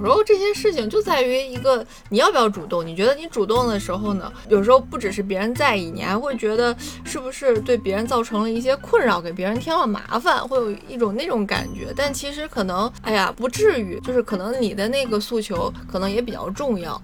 [0.00, 2.84] 有时候这些事情就在于一个你要不要主动。
[2.86, 11.92] 你觉得你主动的时候呢，有时候不只是别人在意，你还会觉得是不是对别人造成了一些困扰，给别人添了麻烦，会有一种那种感觉。
[11.94, 17.00] 但其实可能，哎呀，不至于，就是可能你的那个诉求可能也比较重要。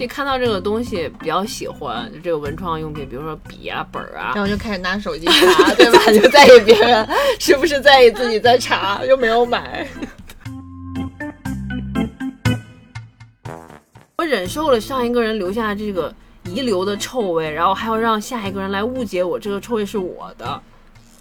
[0.00, 6.06] 就看到这个东西比较喜欢，就这个文创用品，比如说笔啊、本儿啊，然后就开始拿手机 查，对吧？
[6.10, 7.06] 就在意别人
[7.38, 9.86] 是不是在意自己在查，又没有买。
[14.16, 16.10] 我忍受了上一个人留下这个
[16.46, 20.62] 遗留的臭味，然后还要让下一个人来误解我这个臭味是我的。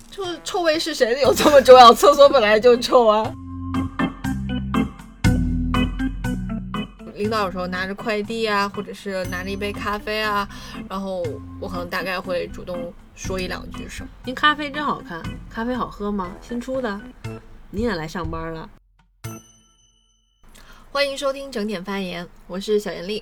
[0.10, 1.94] 臭臭味是谁的有这么重要？
[1.94, 3.30] 厕所本来就臭啊。
[7.20, 10.48] 领导有时候拿着快递啊，或者是拿着一杯咖啡啊，
[10.90, 11.22] 然后
[11.60, 14.10] 我可能大概会主动说一两句什么。
[14.24, 16.32] 您咖啡真好看，咖啡好喝吗？
[16.42, 16.98] 新出的。
[17.72, 18.70] 您也来上班了。
[20.90, 23.22] 欢迎收听整点发言，我是小严丽，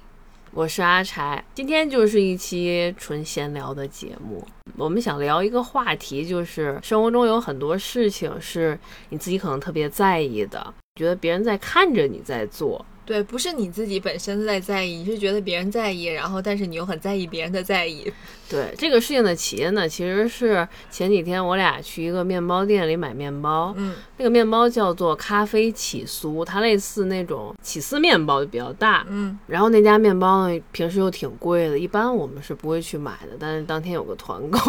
[0.52, 1.44] 我是阿柴。
[1.56, 8.78] 今天就是一期纯闲聊的节目，我们想聊一个话题，就是生活中有很多事情是
[9.10, 12.86] 你自己可能特别在意的，觉得别人在看着你在做。
[13.08, 18.12] 对，不是你自己本身在在意，你是觉得别人在意，然后但是你又很在意别人的在意。
[18.50, 34.60] 对这个事情的起因呢，其实是前几天我俩去一个面包店里买面包，嗯，那个面包叫做咖啡起酥，它类似那种起司面包，就比较大，嗯，然后那家面包呢，平时又挺贵的，一般我们是不会去买的，但是当天有个团购，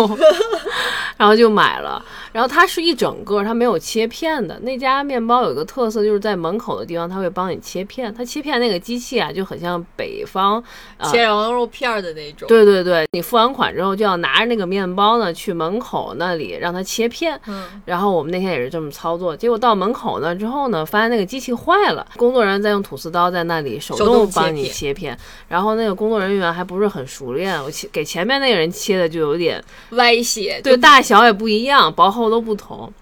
[1.16, 2.04] 然后就买了。
[2.32, 4.58] 然后它是一整个，它没有切片的。
[4.60, 8.12] 那家面包有一个特色，就是在门口的地方，它会帮你切片。
[8.12, 10.62] 它切片那个机器啊，就很像北方
[11.10, 12.48] 切羊肉片的那种。
[12.48, 17.38] 对对对，你付完款之后，就要拿着那个面包呢，去门口那里让它切片。
[17.46, 25.16] 嗯，然后我们那天也是这么操作，结果到门口呢之后呢，发现那个机器坏了，工作人员在用吐司刀在那里手动帮你切片，
[25.48, 32.92] 然后那个工作人员还不是很熟练，我切给前面那个人切的就有点歪斜，对，大小也不一样，薄厚都不同。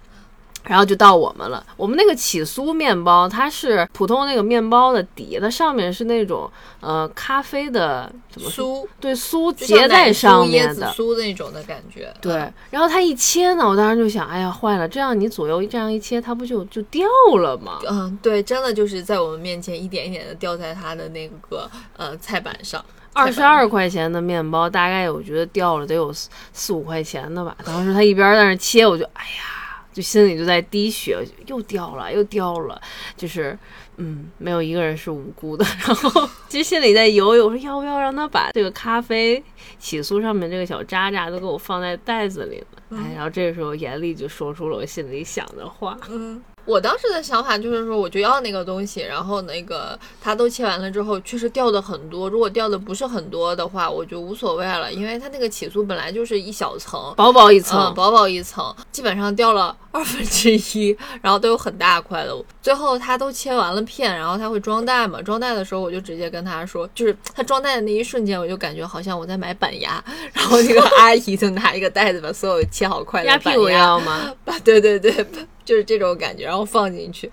[0.69, 1.65] 然后就到我们了。
[1.77, 6.51] 我们那个起酥面包，它是普通那个面包的底，它上面是那种
[6.81, 12.13] 呃咖啡的怎么酥，对酥结在上面的酥那种的感觉。
[12.21, 17.07] 对，然后它一切呢，我当时就想，哎呀，坏了，这样你左右这样一切，它不就就掉
[17.39, 17.79] 了吗？
[17.89, 22.85] 嗯，对，真的就是在我们面前一点一点的掉在它的那个呃菜板上。
[23.13, 27.57] 二十二块钱的面包，大概我觉得掉了得有四四五块钱的吧。
[27.65, 29.57] 当时他一边在那切，我就哎呀。
[29.97, 32.79] 就心里就在滴血，又掉了，又掉了，
[33.17, 33.59] 就是，
[33.97, 35.65] 嗯，没有一个人是无辜的。
[35.87, 39.43] 然后其实心里在犹豫，我说要不要让他把这个咖啡
[39.79, 43.01] 起酥上面这个小渣渣都给我放在袋子里呢？
[43.03, 46.43] 哎，然后这个时候严厉就说出了我心里想的话，嗯。
[46.67, 52.29] 我当时的想法就是说，我就要那个东西，然后那个它都切完了之后，确实掉的很多。
[52.29, 62.45] 如果掉的不是很多的话，我就无所谓了，因为它那个起酥本来就是一小层，薄薄一层，薄薄一层，基本上掉了二分之一，然后都有很大块的。
[62.63, 65.23] 最后他都切完了片，然后他会装袋嘛？
[65.23, 70.03] 装袋的时候，我就直接跟他说，就是他装袋的那一瞬间，我就感觉好像我在买板鸭，
[70.33, 74.35] 然后那个 阿姨就拿一个袋子把所有切好块的板鸭要吗？
[74.63, 75.27] 对对对。
[75.67, 77.29] 就是这种感觉，然后放进去，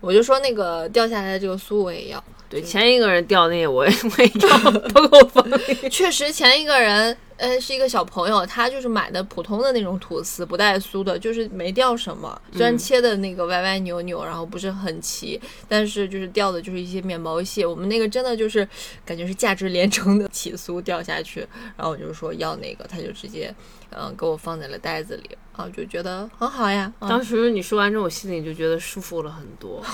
[0.00, 2.24] 我就说那个掉下来的这个酥我也要。
[2.50, 5.44] 对，前一个人掉那个 我也我也 要，都给我放。
[5.90, 12.40] 确实，前一个人呃是一个小朋友，他就是买的普通的那种吐司，不带酥的，就是没掉什么。
[12.52, 15.38] 虽然切的那个歪歪扭扭，然后不是很齐，
[15.68, 17.66] 但是就是掉的就是一些面包屑。
[17.66, 18.66] 我们那个真的就是
[19.04, 21.40] 感觉是价值连城的起酥掉下去，
[21.76, 23.54] 然后我就说要那个，他就直接
[23.90, 25.36] 嗯给我放在了袋子里。
[25.52, 26.90] 啊，就觉得很好呀。
[27.00, 29.84] 当时你说完之后，我心里就觉得舒服了很多。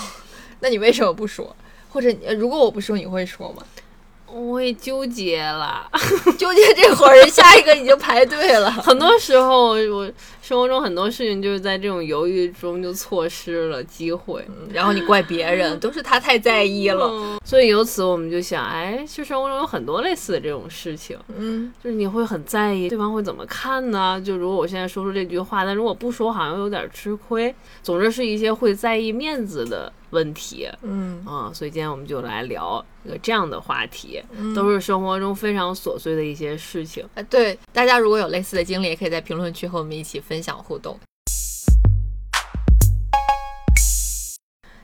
[0.59, 1.55] 那你为什么不说？
[1.95, 3.63] 或者如果我不说，你会说吗？
[4.27, 5.89] 我也纠结了，
[6.37, 8.69] 纠结这会儿，下一个已经排队了。
[8.69, 10.11] 很多时候，我
[10.41, 17.39] 生活中很多事情就是在这种犹豫中就错失了机会，然后你怪别人，都是他太在意了。
[17.45, 24.21] 所以由此我们就想，哎，其实生活中有很多类似的这种事情，嗯，就是你会很在意对方会怎么看呢？
[24.21, 27.55] 就如果我现在说出这句话，但如果不说，好像有点吃亏。
[27.81, 29.93] 总之是一些会在意面子的。
[30.15, 34.23] 问题，嗯啊，所以今天我们就来聊一个这样的话题，
[34.55, 37.05] 都是生活中非常琐碎的一些事情。
[37.15, 40.97] 哎，对，大家如果有类似的经历，也可以在评论区和我们一起分享互动。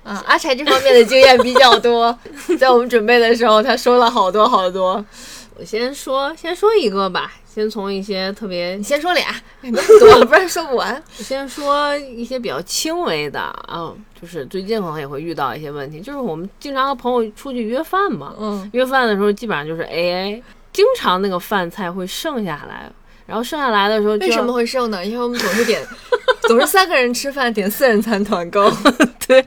[0.04, 2.18] 啊，阿柴这方面的经验比较多，
[2.60, 5.06] 在我们准备的时候，他说了好多好多。
[5.58, 7.34] 我先说，先说一个吧。
[7.54, 9.26] 先从一些特别你，先说俩，
[10.00, 11.04] 多，不然说不完。
[11.18, 22.90] 我先说一些比较轻微的啊，就是最近可能也会遇到一些问题，就是我们经常和朋友出去约饭嘛，嗯，约饭的时候基本上就是 A A，经常那个饭菜会剩下来，
[23.32, 25.06] 然后剩下来的时候为什么会剩呢？
[25.06, 25.82] 因为我们总是点，
[26.50, 28.70] 总是三个人吃饭点四人餐团购。
[29.26, 29.46] 对，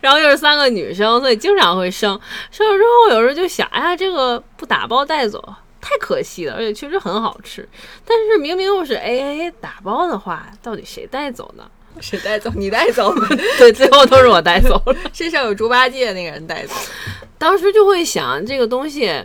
[0.00, 2.20] 然后又是三个女生，所以经常会剩。
[2.50, 5.40] 剩了之后，有时候就想，哎呀，这个不打包带走
[5.80, 7.68] 太可惜了，而且确实很好吃。
[8.04, 11.62] 但是明明又是 A A 打包的话，到底谁带走呢？
[12.00, 12.50] 谁带走？
[12.56, 13.36] 你带走呗。
[13.58, 14.96] 对，最后都是我带走了。
[15.12, 16.74] 身上有猪八戒那个人带走。
[17.38, 19.24] 当时就会想，这个东西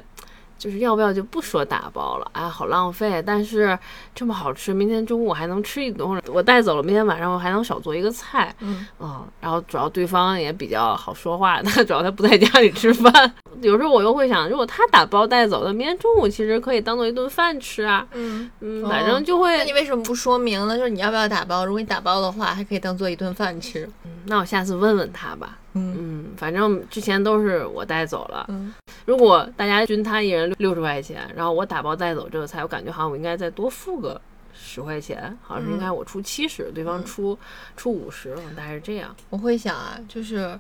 [0.58, 3.22] 就是要不要就不说打包了，哎，好浪费。
[3.26, 3.78] 但是
[4.14, 8.56] 这么好吃，明天中午还能吃一顿，我带走了，明天晚上我还能少做一个菜。
[8.60, 13.34] 嗯嗯，然后主要对方也比较好说话，他 主要他不在家里吃饭。
[13.62, 18.06] 有时候我又会想，如果他打包带走的，明天中午其实可以当做一顿饭吃啊。
[18.14, 18.50] 嗯，
[18.88, 20.78] 反正就会，那你为什么不说明呢？
[20.78, 21.66] 就是你要不要打包？
[21.66, 23.90] 如果你打包的话，还可以当做一顿饭吃。
[24.26, 25.58] 那我下次问问他吧。
[25.74, 28.46] 嗯嗯，反正之前都是我带走了。
[28.48, 28.74] 嗯，
[29.06, 34.20] 如果大家均摊一人六十块钱，然后我打包带走这个菜，我感觉好像我应该再多付个
[34.54, 37.38] 十块钱，好像是应该我出七十、对方出
[37.76, 39.14] 出五十，大概是这样。
[39.30, 40.58] 我会想啊，就是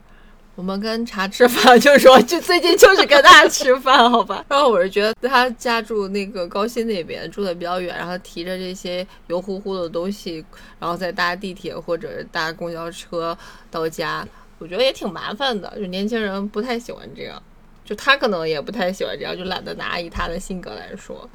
[0.56, 4.44] 我们跟茶吃饭， 就是说，就最近就是跟他吃饭，好吧？
[4.50, 10.44] 然后我是觉得他家住那个高新那边，住的比较远，然后提着这些油乎乎的东西，
[10.80, 13.38] 然后再搭地铁或者搭公交车
[13.69, 14.25] 到家，
[14.57, 15.72] 我觉得也挺麻烦的。
[15.75, 17.42] 就年轻人不太喜欢这样，
[17.84, 20.00] 就他可能也不太喜欢这样，就懒得拿。
[20.00, 21.30] 以他的性格来说。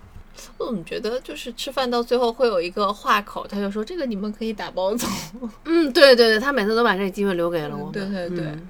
[0.56, 5.06] 我怎么觉得就是吃饭到最后会有一个话口，他就说这个你们可以打包走，
[5.66, 7.93] 嗯，对对对，他每次都把这个机会留给了我们。
[7.93, 8.69] 对对对嗯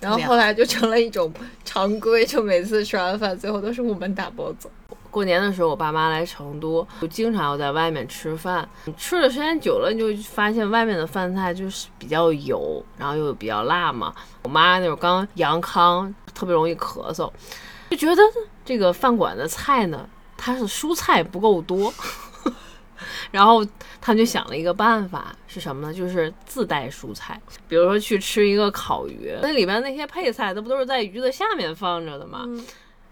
[0.00, 1.32] 然后后来就成了一种
[1.64, 4.70] 常规，就每次吃完饭最后都是我们打包走。
[5.10, 8.68] 过年的时候，我爸妈来成都，就经常要在外面吃饭。
[8.96, 14.14] 吃的时间久了，你就发现外面的饭菜就是比较油，然后又比较辣嘛。
[14.42, 17.30] 我妈那会儿刚阳康，特别容易咳嗽，
[17.90, 18.22] 就觉得
[18.64, 20.06] 这个饭馆的菜呢，
[20.36, 21.92] 它是蔬菜不够多。
[23.30, 23.64] 然后
[24.00, 25.92] 他们就想了一个办法，是什么呢？
[25.92, 27.40] 就是自带蔬菜。
[27.66, 32.46] 比如说去吃一个烤鱼，那里边那些配菜，它不都是在鱼的下面放着的吗？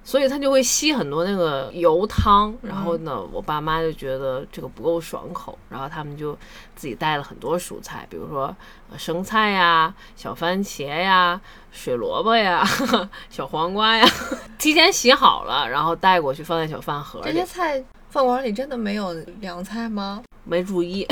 [0.04, 6.32] 所以它就会吸很多那个油汤，然后呢，我爸妈就觉得这个不够爽口，然后他们就
[6.76, 8.56] 自己带了很多蔬菜，比如说
[8.88, 11.40] 呃生菜呀、小番茄呀、
[11.72, 12.64] 水萝卜呀、
[13.28, 14.06] 小黄瓜呀，
[14.58, 17.44] 提前洗好了，然后带过去放在小饭盒里这些。
[17.44, 17.84] 菜
[18.16, 20.22] 饭馆里真的没有凉菜吗？
[20.44, 21.06] 没注意，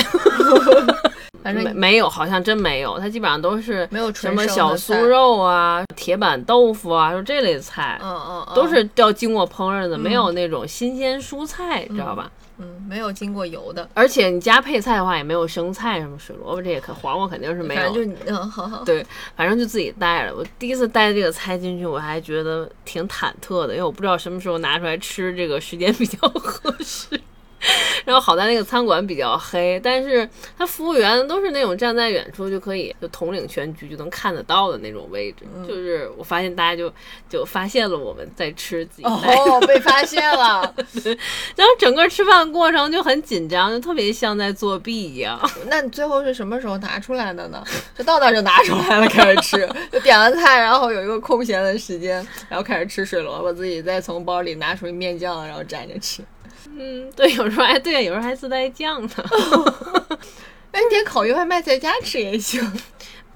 [1.45, 8.01] 反正没没有，好像真没有，它基本上都是没有什么小酥，肉啊、铁板豆腐啊，就这类菜。
[8.03, 12.31] 嗯嗯，嗯都是要经过烹饪的，没有那种新鲜蔬菜，知道吧？
[12.39, 12.44] 嗯
[12.87, 18.05] 没有经过油的，而且你加配菜的话，也没有生菜什么水萝卜这些，可黄瓜肯定是没有反正就。
[18.05, 19.05] 你嗯好好，对，
[19.37, 20.35] 反正就自己带了。
[20.35, 27.21] 我第一次带这个菜进去，我还觉得挺忐忑的，因为我不知道什么时候拿出来吃，这个时间比较合适。
[28.05, 30.29] 然后好在那个餐馆比较黑，但是
[30.59, 35.45] 他服务员都是那种站在远处就可以就统领全局就能看得到的那种位置。
[35.67, 36.93] 就是我发现大家就
[37.29, 40.75] 就发现了我们在吃自己哦，被发现了。
[41.57, 45.41] 然后整个吃饭过程就很紧张，就特别像在作弊一样。
[45.69, 47.63] 那你最后是什么时候拿出来的呢？
[47.97, 52.17] 就到那儿就拿出来了，开始吃，就点完菜，然后有一个空闲的时间，
[52.49, 56.23] 然后开始吃水萝卜，自己再从包里拿出面酱，然后蘸着吃。
[56.77, 59.11] 嗯，对，有时候还对，有时候还自带酱呢。
[60.73, 62.61] 那你点烤鱼外卖在家吃也行。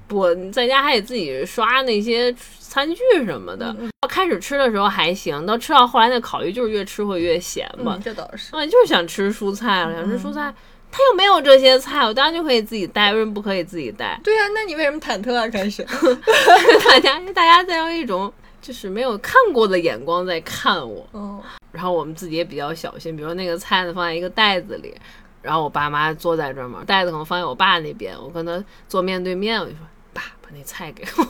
[0.07, 3.75] 不，你在家还得自己刷那些餐具什么的。
[4.09, 8.01] 开始吃的时候还行，到吃到后来那烤鱼就是越吃会越咸嘛嗯，。
[8.03, 8.55] 这倒是。
[8.55, 10.53] 啊，就是想吃蔬菜了，想吃蔬菜，
[10.91, 14.19] 它又没有这些菜，我当然就可以自己带，为什么不可以自己带？
[14.23, 15.47] 对呀、那你为什么忐忑啊？
[15.47, 15.85] 开始。
[16.89, 21.07] 大家大家在用一种就是没有看过的眼光在看我。
[21.11, 21.39] 哦，
[21.79, 24.93] 然后我们自己也比较小心，比如说那个菜呢放在一个袋子里，
[25.41, 29.79] 然后我爸妈坐在这儿嘛，袋子可能放在我爸那边，我跟他坐面对面，我就说
[30.11, 31.23] 爸，把那菜给我，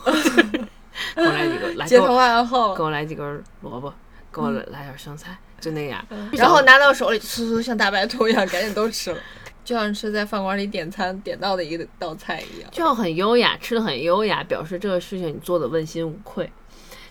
[1.15, 2.81] 给我来几个， 来街头给我给。
[2.81, 3.93] 我来几根萝卜，
[4.33, 6.03] 给我来点生菜，就那样。
[6.31, 9.19] 然后拿到手里，嗖嗖像大白兔一样，赶紧都吃了，
[9.63, 12.67] 就像是在饭馆里点餐点到的一道菜一样。
[12.71, 16.51] 就很优雅，吃的很优雅，表示这个事情你做的问心无愧。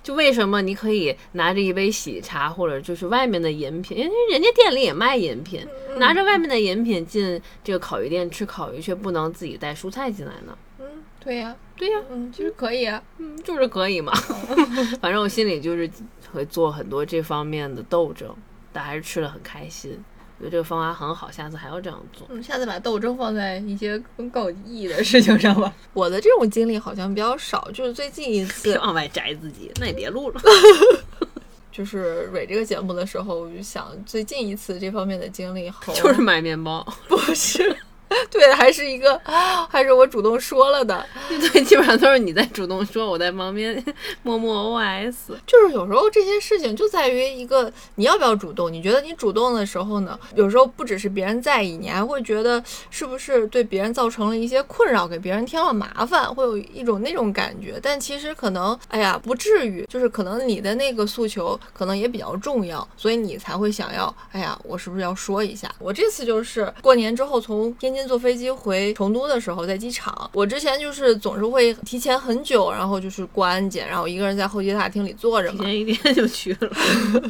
[0.09, 5.67] 就为什么你可以拿着一杯喜茶，或者就是外面的饮品，因为人家店里也卖饮品，
[5.99, 10.57] 拿着外面的饮品进这个烤鱼店吃烤鱼，却不能自己带蔬菜进来呢？
[10.79, 10.87] 嗯，
[11.21, 13.03] 对呀、对呀、嗯，其实可以啊。
[13.19, 14.11] 嗯，就是可以嘛。
[15.03, 15.91] 反正我心里就是
[16.33, 18.35] 会做很多这方面的斗争，
[18.73, 20.03] 但还是吃的很开心。
[20.39, 22.27] 我觉得这个方法很好，下次还要这样做。
[22.31, 25.73] 嗯，下次把斗争放在一些更更有意义的事情上吧。
[25.93, 30.41] 我的这种经历好像比较少，就是最近一次别往外摘自己，那也别录了。
[31.73, 37.77] 就是蕊这个节目的时候，我就想最近一次这方面的经历，就是买面包，不是。
[38.31, 39.21] 对，还是一个，
[39.69, 41.05] 还是我主动说了的。
[41.29, 43.83] 对，基本上都是你在主动说，我在旁边
[44.23, 45.15] 默默 OS。
[45.47, 48.73] 就是有时候这些事情就在于一个你要不要主动。
[48.73, 57.79] 你觉得你主动的时候呢，有时候不只是别人在意，你还会觉得是不是对别人造成了一些困扰，给别人添了麻烦，会有一种那种感觉。
[57.83, 59.85] 但其实可能，哎呀，不至于。
[59.89, 65.71] 就是可能你的那个诉求可能也比较重要，所以你才会想要，哎呀，我是不是要说一下？
[65.79, 67.98] 我这次就是过年之后从天津。
[68.07, 75.65] 坐飞机回成都的时候，在机场，我之前就是总是会提前很久，然后就是过安检，然后一个人在候机大厅里坐着嘛。
[75.65, 76.71] 提前一天就去了，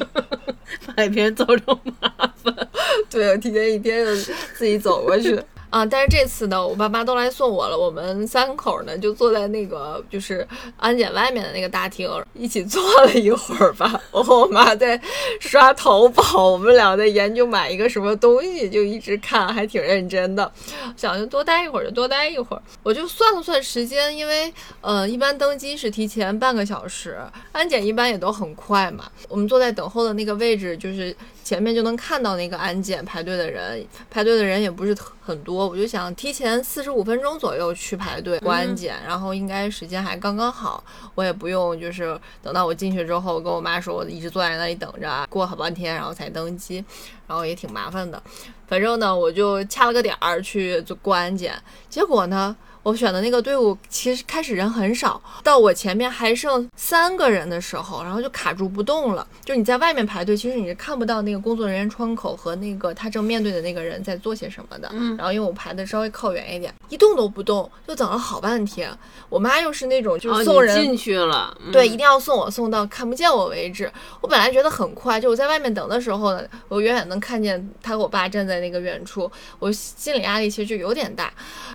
[0.85, 2.11] 怕给别人造成麻
[2.43, 2.69] 烦。
[3.09, 4.15] 对，提前一天就
[4.55, 5.41] 自己走过去。
[5.71, 5.85] 啊！
[5.85, 7.79] 但是这次呢，我爸妈都来送我了。
[7.79, 10.47] 我们三口呢，就坐在那个就是
[10.77, 14.01] 安检外面的那个大厅，一起坐了一会儿吧。
[14.11, 15.01] 我和我妈在
[15.41, 20.51] 刷淘宝，我们俩在研究买一个什么东西，就一直看，还挺认真的。
[20.97, 22.63] 想就多待一会儿，就多待一会儿。
[22.83, 27.19] 我就算了算时间，因为呃，一般登机是提前半个小时，
[27.53, 29.05] 安检一般也都很快嘛。
[29.29, 31.15] 我们坐在等候的那个位置，就是
[31.49, 35.67] 前面就能看到那个安检排队的人，排队的人也不是很多。
[35.67, 46.85] 我就想提前四十五分钟左右去排队过安检，然后应该时间还刚刚好，我也不用就是等到我进去之后跟我妈说，我一直坐在那里等着，过好半天然后才登机，
[47.27, 48.23] 然后也挺麻烦的。
[48.67, 51.55] 反正呢，我就掐了个点儿去做过安检，
[51.89, 52.55] 结果呢。
[52.89, 59.27] 我选的那个队伍其实开始人很少，到我前面还剩三个人的时候，然后就卡住不动了。
[59.45, 64.89] 就你在外面排队，其实你是看不到那个工作人员窗口和那个他正面对的那个人在做些什么的。
[64.93, 65.15] 嗯。
[65.19, 68.91] 然后因为我排的稍微靠远一点，一动都不动，就等了好半天。
[69.29, 73.93] 我妈又是那种就是送人进去了，对，一定要送我送到看不见我为止。
[74.23, 81.31] 我本来觉得很快，就我在外面等的时候呢，我远远能看见他和我爸站在那个远处，我心理压力其实就有点大。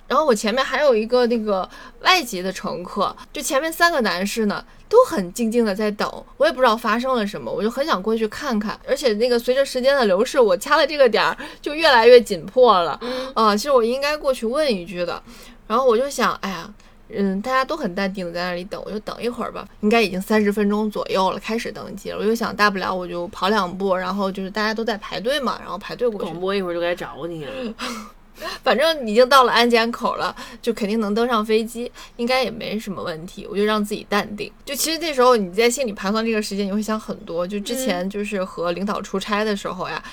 [0.07, 1.67] 然后我前面还有一个那个
[2.01, 8.79] 外籍的乘客，就前面三个男士呢都很静静的在等，我也不知道发生了什么，我就很想过去看看。
[8.87, 12.99] 而且那个随着时间的流逝，我掐的这个点儿就越来越紧迫了。
[13.33, 15.21] 啊，其实我应该过去问一句的。
[15.65, 16.71] 然后我就想，哎呀，
[17.09, 19.65] 嗯，大家都很淡定的在那里等，我就等一会儿吧。
[19.79, 22.17] 应该已经三十分钟左右了，开始登机了。
[22.17, 26.25] 我就想，大不了我就跑两步，然后就是大家都在排队嘛，然后排队过去。
[26.25, 27.51] 广播一会儿就该找你了。
[28.63, 33.47] 反正已经到了安检口了，就肯定能登上飞机，应该也没什么问题。
[33.49, 34.51] 我就让自己淡定。
[34.65, 37.47] 就其实那时候你在心里盘算这个时间，你会想很多。
[37.47, 40.03] 就之前就是和领导出差的时候呀。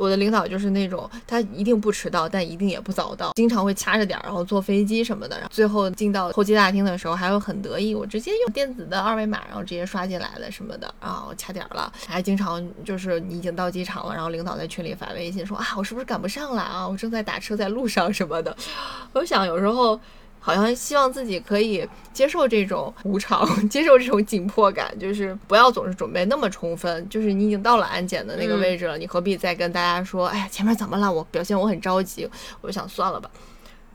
[0.00, 5.36] 我的领导就是那种，他一定不迟到，但一定也不早到，经常会掐着点儿，然后坐飞机什么的。
[5.36, 11.92] 然后最后进到候机大厅的时候，还会很得意，我直接用电子的二维码，然后直接刷进来了什么的，然后掐点儿了。
[12.06, 16.88] 还经常就是你已经到机场了，然后领导在群里发微信说啊，我是不是赶不上了啊？
[16.88, 18.56] 我正在打车在路上什么的。
[19.12, 20.00] 我想有时候。
[20.40, 27.08] 好像希望自己可以接受这种无常， 接受这种紧迫感，就是不要总是准备那么充分。
[27.08, 31.12] 就是你已经到了安检的那个位置了，你何必再跟大家说，哎呀，前面怎么了？
[31.12, 32.28] 我表现我很着急，
[32.60, 33.30] 我就想算了吧。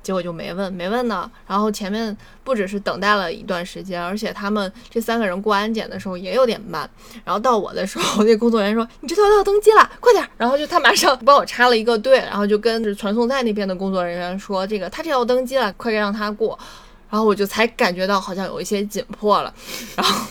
[0.06, 1.30] 结果就没问，没问呢。
[1.48, 6.88] 然后前面不只是等待了一段时间，而且他们这三个人过安检的时候也有点慢。
[7.24, 16.60] 然后到我的时候， 那工作人员说：“你这都要登机了，快点！”然后就他马上帮我插了一个队，然后就跟传送带那边的工作人员说：“这个他这要登机了，快让他过。”
[17.10, 19.52] 然后我就才感觉到好像有一些紧迫了。
[19.96, 20.26] 然后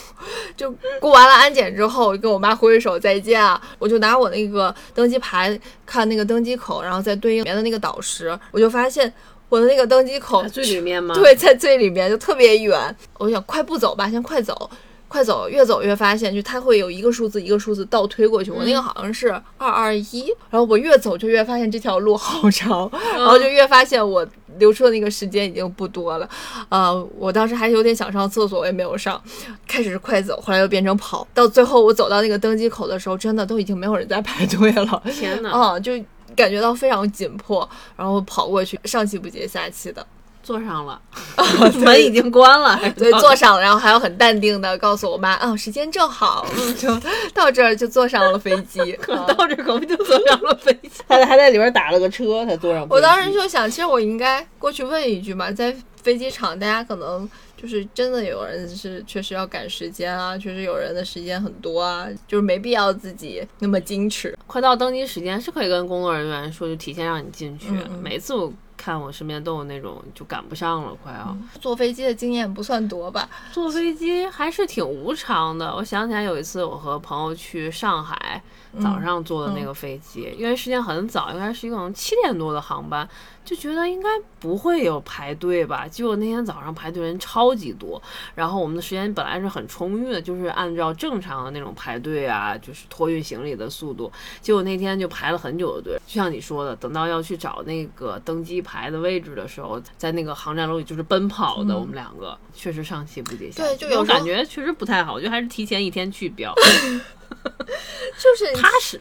[0.55, 3.61] 就过完了安检之后，跟我妈挥挥手再见啊！
[3.77, 9.11] 我就拿我那个登机牌看那个登机口，然后再对应里面的那个导师，我就发现。
[9.55, 11.15] 我的那个登机口最里面吗？
[11.15, 12.93] 对，在最里面就特别远。
[13.17, 14.69] 我想快步走吧，先快走，
[15.07, 18.51] 快走，越走越发现，就它会有一个数字一个数字倒推过去。
[18.51, 26.29] 我那个好像是二二一，然后我越走就越发现这条路好长，然后就越发现我留出的那个时间已经不多了。
[26.67, 29.21] 呃，我当时还有点想上厕所，我也没有上。
[29.65, 35.01] 开始是快走，后来又变成跑，到最后我走到那个登机口的时候，真的都已经没有人在排队了。
[35.17, 35.49] 天呐！
[35.49, 35.93] 啊，就。
[36.35, 40.05] 感觉到非常紧迫，然后跑过去，上气不接下气的。
[40.43, 41.01] 坐上了，
[41.81, 46.45] 门已经关了，对，坐上了，然后还要很淡定的告诉我妈，啊，时间正好，
[46.77, 46.95] 就
[47.33, 48.95] 到这儿就坐上了飞机，
[49.35, 52.85] 到这可不就坐上了飞机，他还在里边打了个车才坐上。
[52.91, 57.27] 我当时就想，其实我应该过去问一句嘛，在飞机场大家可能。
[57.65, 64.37] 就是真的有人是确实要赶时间啊，确实有人的时间很多啊，就是没必要自己那么矜持。
[64.45, 67.69] 快到登机时间是可以跟工作人员说，就提前让你进去。
[68.03, 71.35] 每次我看我身边都有那种就赶不上了，快要。
[71.59, 73.27] 坐飞机的经验不算多吧？
[73.51, 75.75] 坐飞机还是挺无常的。
[75.75, 78.39] 我想起来有一次，我和朋友去上海，
[78.79, 83.09] 早上坐的那个飞机，因为时间很早，应该是一种七点多的航班，
[83.45, 84.09] 就觉得应该
[84.39, 85.87] 不会有排队吧。
[85.87, 88.01] 结果那天早上排队人超级多，
[88.33, 94.11] 然后我们的时间本来是很充裕的，就是按照正常的那种排队啊，就是托运行李的速度。
[94.41, 103.77] 结果那天就排了很久的队，就像你说的，等到要去找那个登机牌的位置的时候，在那个航站楼里就是奔跑的，我们两个确实上气不接下气。
[103.77, 106.53] 对就有感觉确实不太好，我觉得还是提前一天去比较
[108.17, 108.99] 就是踏实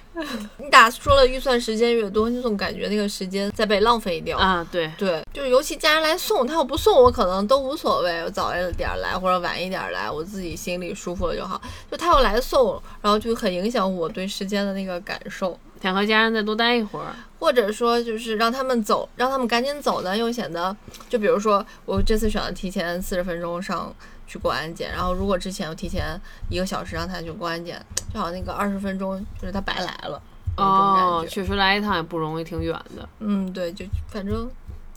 [0.58, 4.36] 你打说了预算时间越多，你总感觉那个时间在被浪费掉。
[4.38, 4.66] 啊。
[4.72, 11.60] 对，对，就是尤其家人来送，他要不送我可能都无所谓，我早一点儿来或者晚一点儿来，我自己心里舒服了就好。
[11.90, 15.58] 就他要来送，然后就很影响我对时间的那个感受。
[15.80, 17.14] 想和家人再多待一会儿。
[17.38, 20.74] 或者说就是让他们走，让他们赶紧走呢，又显得
[21.10, 23.94] 就比如说我这次选了提前四十分钟上
[24.26, 27.80] 去过安检，然后如果之前我提前一个小时让他去过安检，
[28.12, 30.20] 就好像那个二十分钟就是他白来了
[30.56, 33.08] 哦，确实来一趟也不容易，挺远的。
[33.18, 34.48] 嗯，对，就反正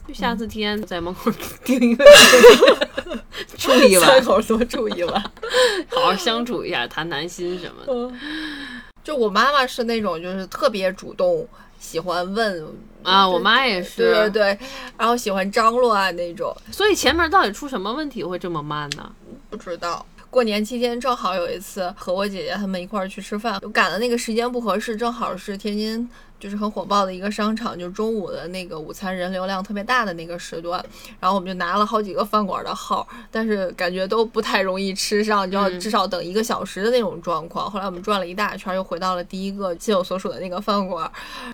[0.06, 1.30] 就下次提前在门口
[1.64, 2.04] 盯一个，
[3.56, 5.20] 住一三晚，口多住一晚。
[5.90, 8.14] 好好相处一下，谈谈心什么的。
[9.02, 11.46] 就我妈妈是那种就是特别主动，
[11.80, 12.66] 喜欢问
[13.02, 13.96] 啊，我妈也是。
[13.96, 14.58] 对对对，
[14.96, 19.10] 然后喜欢张罗啊那种，所以前面到底出什么问题会这么慢呢？
[19.48, 20.04] 不知道。
[20.30, 26.06] 过年期间正好有一次和我姐姐他们一块儿去吃饭，就赶的那个时间不合适，正好是天津
[26.38, 30.84] 就是很火爆的一个商场，就中午的那个午餐人流量特别大的那个时段，
[31.18, 37.70] 然后我们就拿了好几个饭馆的号，但是感觉都不太容易吃上，就要至少等一个小时的那种状况。
[37.70, 41.10] 后来我们转了一大圈，又回到了第一个心有所属的那个饭馆，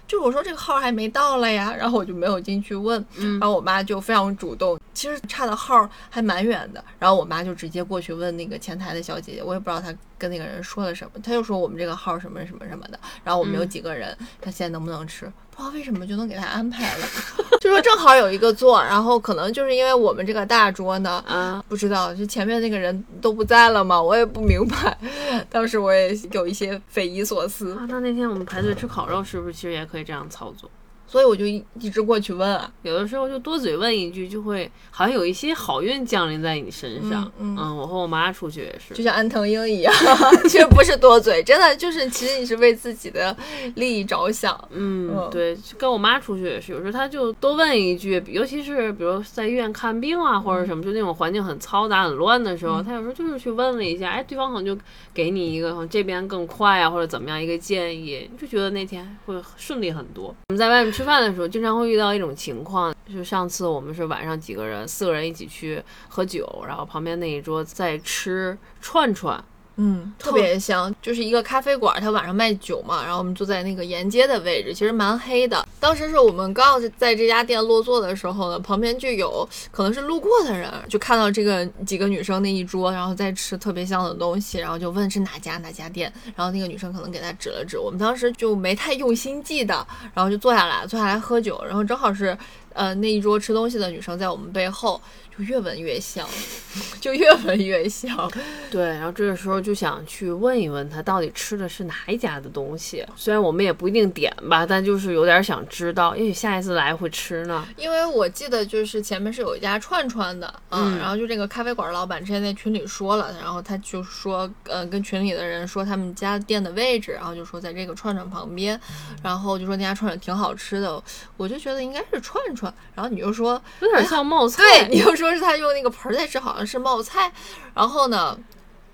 [0.07, 3.05] 就我说这个号还没到了呀，然后我就没有进去问，
[3.41, 15.30] 然后我妈就非常主动，其实差的号还蛮远的，然后我妈就直接过去问那个前台的小姐姐，我也不知道她跟那个人说了什么，他就说我们这个号什么什么什么的，然后我们有几个人，他现在能不能吃？
[15.50, 17.06] 不知道为什么就能给他安排了，
[17.60, 24.98] 就说正好有一个座，然后可能就是因为我们这个大桌呢，啊，不知道，就前面那个人都不在了嘛，我也不明白。
[25.50, 30.68] 当时我也有一些匪夷所思，啊那那天我们排队吃烤肉，是不是其实也可以这样操作？
[31.14, 32.68] 所以我就一一直过去问啊。
[32.83, 37.31] 有的时候就多嘴问一句，就会好像有一些好运降临在你身上。
[37.38, 39.94] 嗯嗯我和我妈出去也是，就像安藤英一样，
[40.50, 43.37] 其实不是多嘴，真的就是其实你是为自己的
[43.77, 44.53] 利益着想。
[44.72, 54.77] 嗯嗯，对，就跟我妈出去也是，有时候她就多问一句，尤其是比如在医院看病啊，或者什么，就那种环境很嘈杂、很乱的时候，她有时候就是去问了一下，哎，对方可能就
[55.12, 60.35] 给你一个这边更快啊，或者怎么样一个建议，就觉得那天会顺利很多。
[60.48, 69.45] 我们在外面吃吃饭的时候，经常会遇到一种情况，就是上次我们是晚上几个人，四个人一起去喝酒，然后旁边那一桌在吃串串。
[69.76, 75.66] 嗯，特别香，就是一个咖啡馆，它晚上卖酒嘛，然后我们坐在那个沿街的位置，其实蛮黑的。
[75.80, 92.37] 当时是我们刚要在这家店落座的时候呢，旁边就有可能是路过的人，就看到这个几个女生那一桌，然后在吃特别香的东西，然后就问是哪家哪家店，然后那个女生可能给他指了指，我们当时就没太用心记的，然后就坐下来，坐下来喝酒，然后正好是
[92.74, 95.00] 呃那一桌吃东西的女生在我们背后。
[95.37, 96.24] 就越闻越香，
[97.02, 98.30] 就越闻越香。
[98.70, 103.04] 对，然后这个时候就想去问一问他到底吃的是哪一家的东西。
[103.16, 107.66] 虽然我们也不一定点吧，但就是有点想知道，也许下一次来会吃呢。
[107.76, 118.80] 因为我记得就是前面是有一家串串的，嗯，然后就这个咖啡馆老板之前在群里说了，然后他就说，呃，跟群里的人说他们家店的位置，然后就说在这个串串旁边，
[119.20, 121.02] 然后就说那家串串挺好吃的，
[121.37, 122.63] 我就觉得应该是串串，
[122.94, 127.33] 然后你就说有点像冒菜，对，你就说是他用那个盆儿在吃，好像是冒菜，
[127.74, 128.38] 然后呢，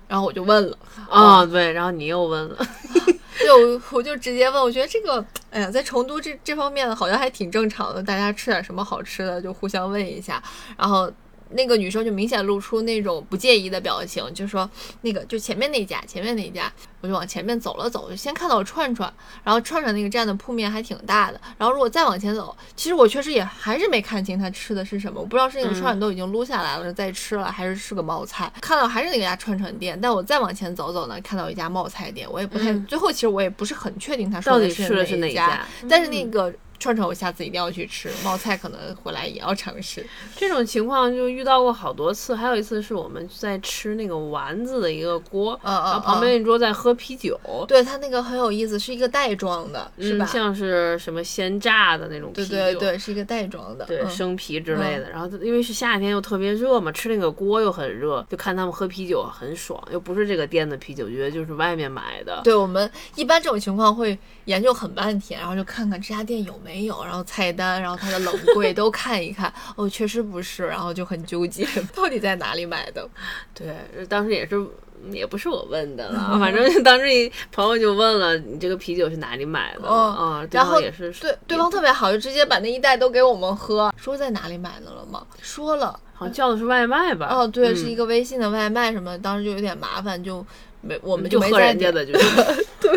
[0.07, 0.77] 然后我就问了，
[1.09, 2.57] 啊、对，然后你又问了，
[3.37, 10.41] 对，我我就直接问，我觉得这个，哎呀，在成都这这方面好像还挺正常的，大家吃点什么好吃的就互相问一下，
[10.77, 11.11] 然后。
[11.53, 14.69] 那个女生就明显露出那种不介意的表情，就说
[15.01, 19.11] 那个就前面那家，前面那家，我就往前面走了走，就先看到串串，
[19.43, 32.85] 然后串串那个站的铺面还挺大的，然后如果再往前走，其实我确实也还是没看清他吃的是什么，我不知道是那个串串都已经撸下来了再吃了，还是是个冒菜，看到还是那家串串店，但我再往前走走呢，看到一家冒菜店，我也不太，嗯。
[32.85, 35.65] 最后其实我也不是很确定他说的是哪哪一家？
[35.89, 36.53] 但是那个。
[36.81, 40.03] 串串我下次一定要去吃，冒菜可能回来也要尝试。
[40.35, 50.25] 这种情况就遇到过好多次，还有一次是我们在吃那个丸子的一个锅，嗯嗯然后旁边一桌在喝啤酒，对它那个很有意思，是一个袋装的，是吧？
[50.25, 53.85] 嗯像是什么鲜榨的那种啤酒，对对对，是一个袋装的。
[53.85, 55.09] 对，嗯生啤之类的。
[55.11, 62.41] 然后因为是夏天又特别热嘛，吃那个锅又很热，就看他们喝啤酒很爽，又不是这个店的啤酒，觉得就是外面买的。
[62.43, 69.51] 对我们一般这种情况会研究很半天，然后就看看这家店有没有，然后菜单，然后它的冷柜都看一看。
[69.75, 73.07] 哦，确实不是，然后就很纠结， 到底在哪里买的？
[73.53, 73.75] 对，
[74.07, 74.65] 当时也是。
[75.11, 79.87] 也不是我问的了， 反正当时一朋友就问了，你这个啤酒是哪里买的？
[79.89, 85.25] 嗯啊，然后也是对对方特别好，就直接把那一袋都给我们喝，说在哪里买的了吗？
[85.41, 87.27] 说了，好像叫的是外卖吧？
[87.31, 90.45] 哦，对，嗯是一个微信的外卖什么，当时就有点麻烦，就
[90.81, 92.91] 没我们就喝人家的，就 是对，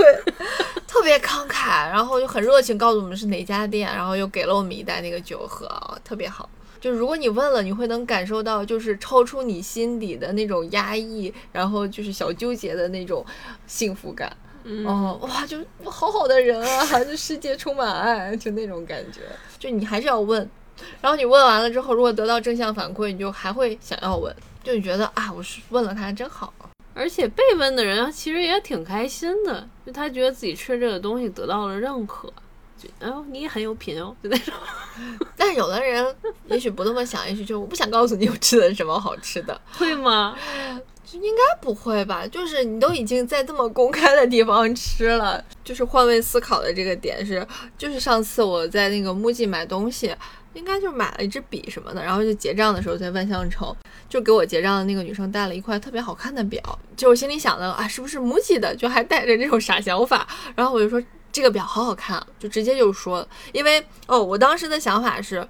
[0.94, 6.48] 特别慷慨，然后就很热情，告诉我们是哪家店，然后又给了我们一袋那个酒喝，啊特别好。
[6.80, 13.26] 就如果你问了，你会能感受到，就是超出你心底的那种压抑，然后就是小纠结的那种
[13.66, 14.34] 幸福感。
[14.62, 19.22] 嗯哦，哇，就好好的人啊， 这世界充满爱，就那种感觉。
[19.58, 20.48] 就你还是要问，
[21.00, 26.54] 然后你问完了之后，如果得到正向反馈，你就还会想要问，就你觉得啊，我是问了他真好。
[26.94, 32.32] 而且被问的人其实也挺开心的，就他觉得自己吃这个东西得到了认可，
[32.78, 34.54] 就哦你也很有品哦，就那种。
[35.36, 36.14] 但有的人
[36.46, 40.36] 也许不那么想，也许就我不想告诉你我吃的什么好吃的， 会吗？
[41.04, 42.26] 就应该不会吧？
[42.26, 50.14] 就是你都已经在这么公开的地方吃了，就是换位思考的这个点是，就是上次我在那个木记买东西。
[50.54, 53.74] 应该就买了一支笔什么的，然后就结账的时候在万象城，
[54.08, 56.60] 就给我结账的那个女生带了一块特别好看的表，
[56.96, 58.74] 就我心里想的啊，是不是 MUJI 的？
[58.74, 65.46] 就还带着这种傻想法，然后我就说这个表好好看，就直接就说，因为哦，我当时的想法是，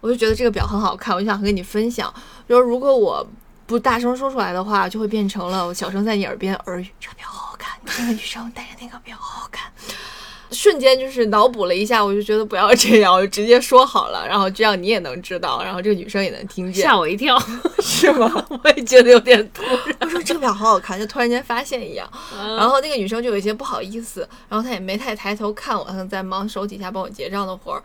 [0.00, 2.12] 我就觉得这个表很好看，我就想和你分享，
[2.48, 3.26] 就是如果我
[3.66, 9.72] 不大声说出来的话，就会变成了我小声在你耳边耳语，这个表好好看，你这个女生戴着那个表好好看。
[10.50, 17.36] 瞬间就是脑补了一下，我就觉得不要这样，我就直接说好了，然后这样你也能知道，然后这个女生也能听见，吓我一跳，
[17.82, 18.30] 是吗？
[18.62, 19.96] 我也觉得有点突然。
[20.00, 27.82] 我说这个表好好看，就突然间发现一样，嗯然后那个女生就有一些不好意思，然后她也没太抬头看我，她在忙手底下帮我结账的活儿。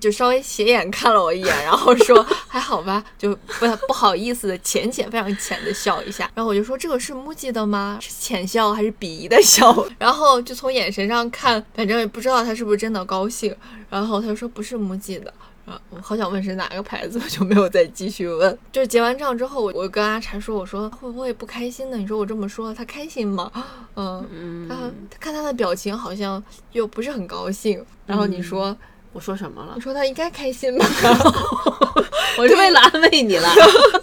[0.00, 7.98] 就稍微斜眼看了我一眼，然后说还好吧，就不不好意思的浅浅非常浅的笑一下，然后我就说这个是 MUJI 的吗？
[8.00, 9.74] 是浅笑还是鄙夷的笑？
[9.98, 13.54] 然后就从眼神上看，反正也不知道他是不是真的高兴。
[13.90, 15.32] 然后他就说不是 MUJI 的，
[15.66, 18.58] 啊，我好想问是哪个牌子，我就没有再继续问。
[18.72, 21.96] 就是结完账之后，我我跟阿柴说，我说会不会不开心呢？
[21.96, 23.50] 你说我这么说，他开心吗？
[23.94, 24.74] 嗯，嗯他
[25.08, 27.84] 他看他的表情好像又不是很高兴。
[28.06, 28.76] 然后你说。
[29.14, 29.80] 我说什么了你？
[29.80, 30.84] 说他应该开心吧？
[32.36, 33.48] 我是为了安慰你了。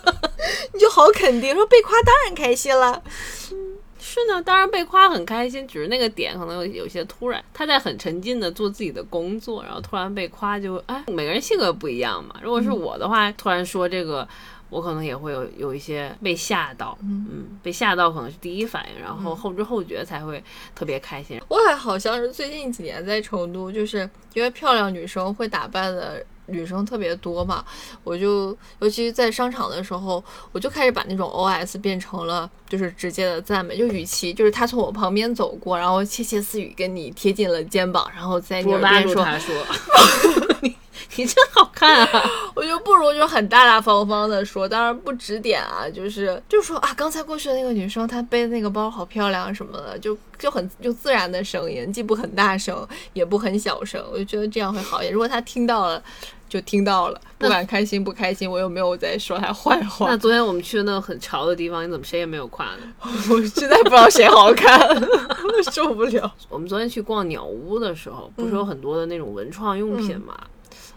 [0.73, 3.03] 你就好肯定说被夸当然开心了。
[3.99, 7.43] 是呢，当然被夸很开心，只是那个点可能有有些突然。
[7.53, 12.35] 他在很沉浸的做自己的工作，然后突然被夸就，哎，每个人性格不一样嘛。
[12.41, 14.27] 如果是我的话，突然说这个，
[14.71, 21.39] 我可能也会有有一些被吓到，嗯，被吓到可能是第一反应，然后后知后觉才会特别开心。
[21.49, 27.63] 我还好像是最近几年在成都，就是因为漂亮女生会打扮的女生特别多嘛，
[28.03, 39.25] 我就尤其在商场的时候，我就开始把那种 OS 变成了就是直接的赞美，就与其就是他从我旁边走过，然后窃窃私语跟你贴近了肩膀，然后在你耳边说：
[40.63, 40.73] “你
[41.17, 42.23] 你真好看啊
[42.55, 55.13] 我就不如就很大大方方的说，当然不指点啊，就是就说啊，刚才过去的那个女生她背的那个包好漂亮什么的，就就很就自然的声音，既不很大声，也不很小声，我就觉得这样会好一点。
[55.13, 56.01] 如果她听到了，
[56.51, 62.81] 就听到了，不管开心不开心，我又没有在说他坏！”话那，昨天我们去的那个很潮的地方，你怎么谁也没有夸呢？
[63.01, 66.29] 我实在不知道谁好看，我 受不了。
[66.49, 70.37] 我们昨天去逛鸟屋的时候，不是有很多的那种文创用品嘛？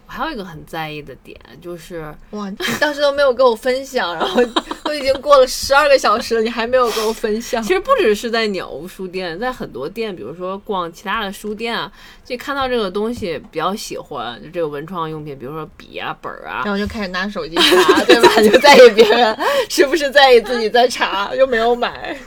[0.07, 4.61] 我还有一个很在意的点，就是哇，你当时都没有跟我分享，然后都
[4.97, 7.73] 已经过了十二个小时了，你还没有跟我分享其。
[7.73, 11.91] 实不只是在鸟屋书店，在很多店，比如说逛其他的书店啊，
[12.23, 18.41] 就看到这个东西比较喜欢，就这个文创用品，比如说笔啊、本儿啊然，后就开始拿手机查， 对吧？
[18.41, 19.37] 就在意别人
[19.69, 22.17] 是不是在意自己在查，又没有买。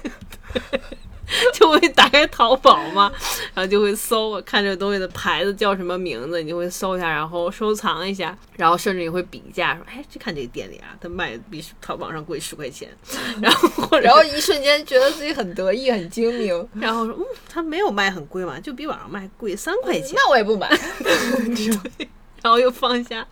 [1.53, 3.13] 就会打开淘宝嘛，
[3.55, 12.89] 然后就会搜，看这个东西的牌子叫什么名字，你就会搜一下，然后收藏一下，然后甚至你会比价，说，哎，就看这个店里啊，它卖比淘宝上贵十块钱，
[13.43, 20.69] 然后然后一瞬间觉得自己很得意、很精明， 然后说，嗯，它没有卖很贵嘛，就比网上卖贵三块钱，那我也不买。
[22.41, 23.27] 然后又放下，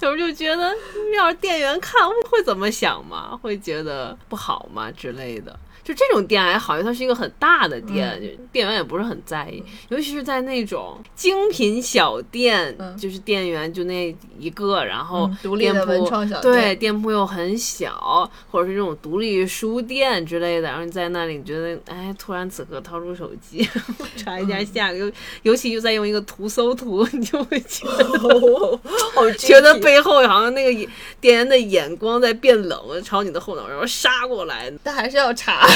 [0.00, 0.72] 时候就觉得，
[1.16, 3.36] 要是店员看会怎么想嘛？
[3.42, 5.58] 会觉得不好嘛之类的？
[5.84, 9.62] 就这种店还好，因为它是一个很大的店，就店员也不是很在意。
[9.90, 23.68] 尤其是在那种精品小店，就是店员就那一个，然后独立的文创小对店，铺又很小，或者是这种独立书店之类的，然后你在那里你觉得，哎，突然此刻掏出手机
[24.16, 28.04] 查一下下个，尤尤其又在用一个图搜图，你就会觉得。
[29.14, 35.68] 好觉得背后好像那个店员的眼光在变冷，朝你的后脑勺杀过来，但还是要查，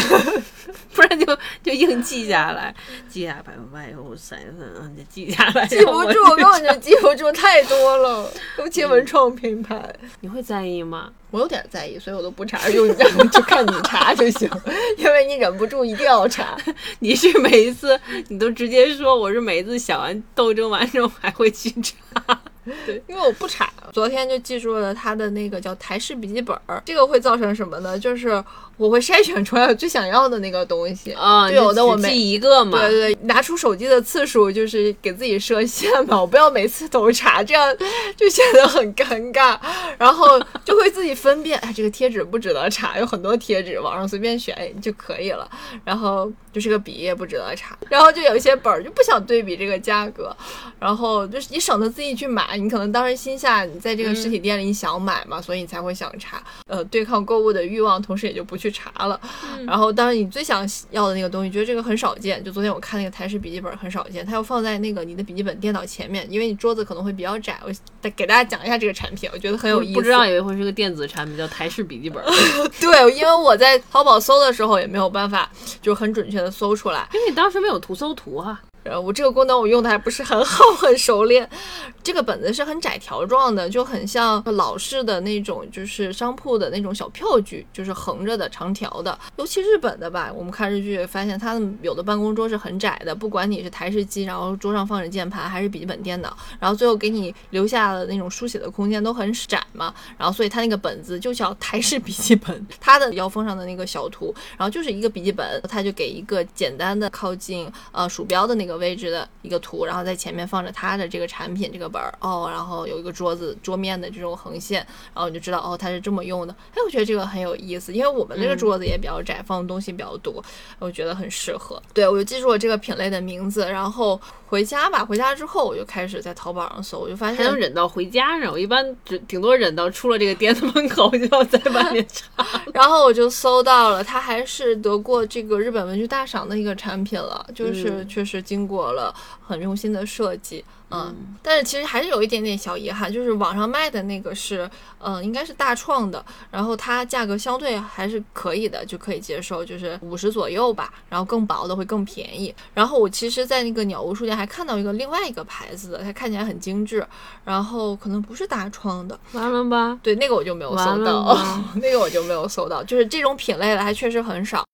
[0.94, 1.26] 不然就
[1.62, 2.74] 就硬记下来，
[3.08, 5.66] 记下百分百后三分，就记下来。
[5.66, 9.94] 记不住，根本就记不住，太多了，尤其文创品牌。
[10.20, 11.12] 你会在意吗？
[11.30, 12.94] 我有点在意，所以我都不查，用你
[13.30, 14.50] 就看你查就行，
[14.98, 16.56] 因为你忍不住一定要查。
[17.00, 22.40] 你是每一次你都直接说，我是每一次想完斗争完之后还会去查。
[22.86, 23.70] 对，因为我不查。
[23.90, 27.98] 昨天就记住了他的那个叫台式笔记本儿，这个会造成什么呢？
[27.98, 28.42] 就是
[28.76, 31.50] 我会筛选出来我最想要的那个东西啊。
[31.50, 32.78] 有的我没记一个嘛。
[32.78, 37.74] 对对对，拿出手机的次数就是给自己设限嘛，我不要每次都查，这样
[38.14, 39.58] 就显得很尴尬。
[39.96, 45.50] 然后就会自己分辨，哎，这个贴纸不值得查，有很多贴纸，网上随便选就可以了。
[45.82, 47.76] 然后就是个笔也不值得查。
[47.88, 50.36] 然后就有一些本儿就不想对比这个价格，
[50.78, 52.57] 然后就是你省得自己去买。
[52.58, 59.20] 你可能当时心下你在这个实体店里你想买嘛，所以你才会想查，呃，对抗购物的欲望，同时也就不去查了。
[59.66, 67.58] 然后当时你最想要的那个东西，觉得这个很少见，就昨天我看那个台式笔记本很少见，它要放在那个你的笔记本电脑前面，因为你桌子可能会比较窄。
[67.64, 69.94] 我再给大家讲一下这个产品，我觉得很有意思。
[69.94, 72.22] 不知道以为会是个电子产品，叫台式笔记本。
[72.80, 78.58] 对，因为我在淘宝搜的时候也没有办法，就很准确的搜出来，因为你当时没有图搜图哈。
[78.96, 81.48] 我这个功能我用的还不是很好，很熟练。
[82.02, 89.18] 这个本子是很窄条状的，就很像老式的那种，就是商铺的那种小票据，就是横着的、长条的。
[89.36, 99.92] 尤其日本的吧，我们看日剧发现，他们有的办公桌是很窄的，不管你是台式机，然后桌上放着键盘，还是笔记本电脑，然后最后给你留下的那种书写的空间都很窄嘛。
[100.16, 116.54] 然后所以它那个本子就叫台式笔记本， 它的腰封上的那个小图，然后就是一个笔记本，它就给一个简单的靠近呃鼠标的那个位置的一个图，然后在前面放着它的这个产品这个本儿哦，然后有一个桌子桌面的这种横线，然后你就知道哦它是这么用的。
[116.70, 120.42] 哎，我觉得这个很有意思，因为我们这个桌子也比较窄，放的东西比较多，
[120.78, 121.82] 我觉得很适合。
[121.92, 139.14] 对我就记住了这个品类的名字，然后回家吧，回家之后我就开始在淘宝上搜，我就发现还能忍到回家呢，我一般只顶多忍到出了这个店的门口我就要在外面查， 然后我就搜到了，它还是得过这个日本文具大赏的一个产品了，就是确实经过了
[139.46, 152.54] 很用心的设计，嗯，但是其实还是有一点点小遗憾，就是网上卖的那个是，嗯，应该是大创的，然后它价格相对还是可以的，就可以接受，就是五十左右吧，然后更薄的会更便宜。
[152.74, 157.06] 然后我其实，在那个鸟屋书店还看到一个另外一个牌子的，它看起来很精致，
[157.44, 159.98] 然后可能不是大创的，完了吧？
[160.02, 161.36] 对，那个我就没有搜到，
[161.80, 164.64] 那个我就没有搜到，就是这种品类的还确实很少。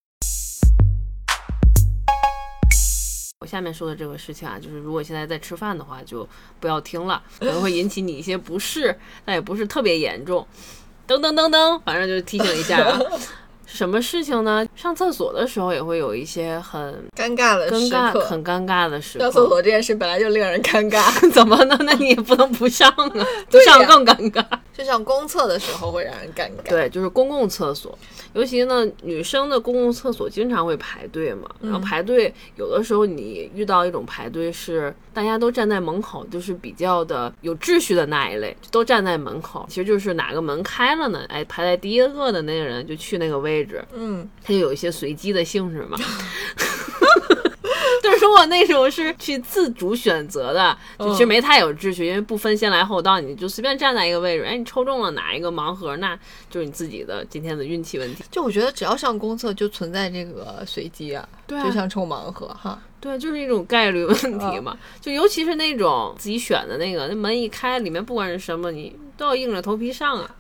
[3.45, 6.27] 我下面说的这个事情啊，就是如果现在在吃饭的话，就
[6.61, 10.47] 不要听了，可能会引起你一些不适，但也不是特别严重。
[11.07, 12.99] 噔噔噔噔，反正就是提醒一下啊。
[13.75, 14.65] 什么事情呢？
[14.77, 19.25] 上厕所的时候也会有一些很尴尬的尴尬、很尴尬的时刻。
[19.25, 21.77] 上厕所这件事本来就令人尴尬， 怎么呢？
[21.81, 24.45] 那你也不能不上啊， 不上更尴尬。
[24.73, 26.69] 就像公厕的时候会让人尴尬。
[26.69, 27.97] 对，就是公共厕所，
[28.33, 31.49] 尤其呢，女生的公共厕所经常会排队嘛。
[31.61, 39.67] 然后排队，有的时候你遇到一种排队是大家都站在门口，就是比较的有秩序的那一类，都站在门口。
[39.69, 41.25] 其实就是哪个门开了呢？
[41.29, 43.64] 哎，排在第一个的那个人就去那个位置。
[43.95, 45.99] 嗯，它就有一些随机的性质嘛。
[48.03, 56.15] 就是说我那时候是去自主选择的，其实没太有秩序，因为不分先来后到，你就随便站在一个位置，哎，你抽中了哪一个盲盒，那
[56.51, 58.23] 就是你自己的今天的运气问题。
[58.31, 64.77] 就我觉得只要上公厕就存在这个随机啊，对，就像抽盲盒哈，对，就是一种概率问题嘛。
[65.01, 70.31] 就尤其是那种自己选的那个，那门一开，里面不管是什么，你都要硬着头皮上啊。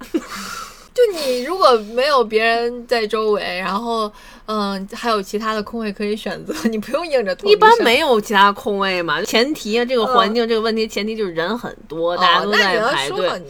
[0.94, 4.10] 就就你如果没有别人在周围，然后
[4.46, 9.20] 嗯还有其他的空位可以选择， 你不用硬着头皮一般没有其他空位嘛。
[9.22, 13.42] 前提啊，这个环境、这个问题前提就是人很多，大家都在排队。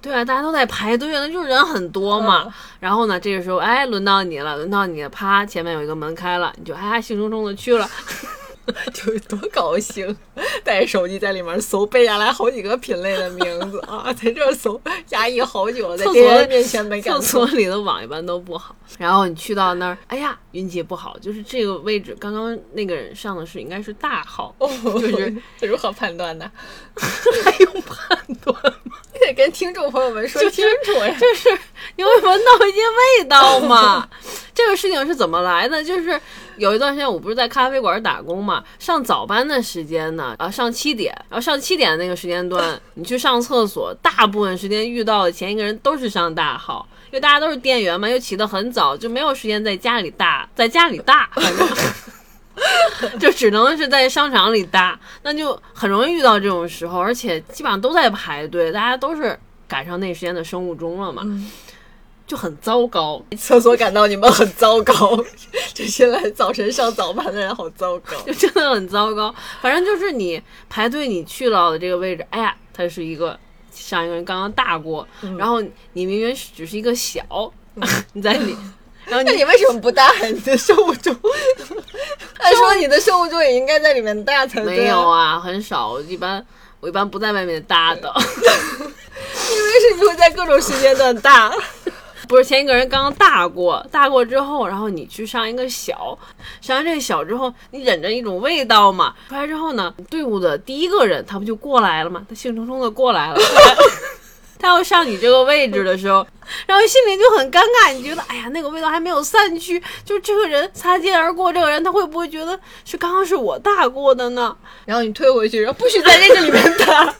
[0.00, 2.44] 对啊，大家都在排队，那就是人很多嘛。
[2.46, 7.86] 嗯然后呢，这个时候，哎，轮到你了，轮到你了，啪，前面有一个门开了，你就哎兴冲冲的去了。
[8.92, 10.16] 就多高兴，
[10.62, 18.74] 带着手机在里面搜，背下来好几个品类的名字 啊，在这儿搜，压抑好久了，在别人面前没敢厕所里的网一般都不好。
[18.98, 26.50] 然后你去到那儿，哎呀，运气不好，就是这个位置，刚刚那个人上的是应该是大号，就是如何判断的？
[27.44, 28.96] 还用判断吗？
[29.20, 31.14] 你得跟听众朋友们说清楚呀。
[31.18, 31.48] 就是
[31.96, 32.80] 你会闻到一些
[33.18, 34.08] 味道嘛。
[34.54, 35.82] 这个事情是怎么来的？
[35.82, 36.20] 就是
[36.56, 46.86] 有一段时间我不是在咖啡馆打工嘛，上早班的时间呢，啊，上七点，然后上七点的那个时间段，你去上厕所，大部分时间遇到的前一个人都是上大号。
[47.06, 51.68] 因为大家都是店员嘛，又起得很早，就没有时间在家里大，在家里大，反正
[53.18, 61.22] 就只能是在商场里搭，那就很容易遇到这种时候，而且基本上都在排队，大家都是赶上那时间的生物钟了嘛，
[62.26, 63.20] 就很糟糕。
[63.36, 65.24] 厕所感到你们很糟糕，
[65.74, 68.16] 这些来早晨上早班的人好糟糕。
[68.22, 69.34] 就真的很糟糕。
[69.60, 73.38] 反正就是你排队，你去到的这个位置，哎呀，它是一个
[73.72, 75.06] 像一个人刚刚大过，
[75.38, 75.60] 然后
[75.94, 77.52] 你明明只是一个小，
[78.12, 78.56] 你在里，
[79.10, 81.14] 然后你那你为什么不大你的生物钟？
[82.38, 84.76] 按说你的生物钟也应该在里面大才对。
[84.76, 86.44] 没有，啊，很少，我一般
[86.80, 88.10] 我一般不在外面搭的。
[88.16, 91.52] 因为是你会在各种时间段大。
[92.28, 96.16] 不是前一个人刚刚大过，大过之后，然后你去上一个小，
[96.60, 102.24] 上完这个小之后，你忍着一种味道嘛，出来之后呢，队伍的第一个人他不就过来了吗？
[102.28, 103.40] 他兴冲冲的过来了，
[104.60, 106.26] 他要上你这个位置的时候，
[106.66, 114.56] 然后心里就很尴尬，你觉得哎呀那个味道还没有散去，就这个人擦肩而过，这个人他会不会觉得是刚刚是我大过的呢？
[114.84, 117.14] 然后你退回去，然后不许在这个里面打，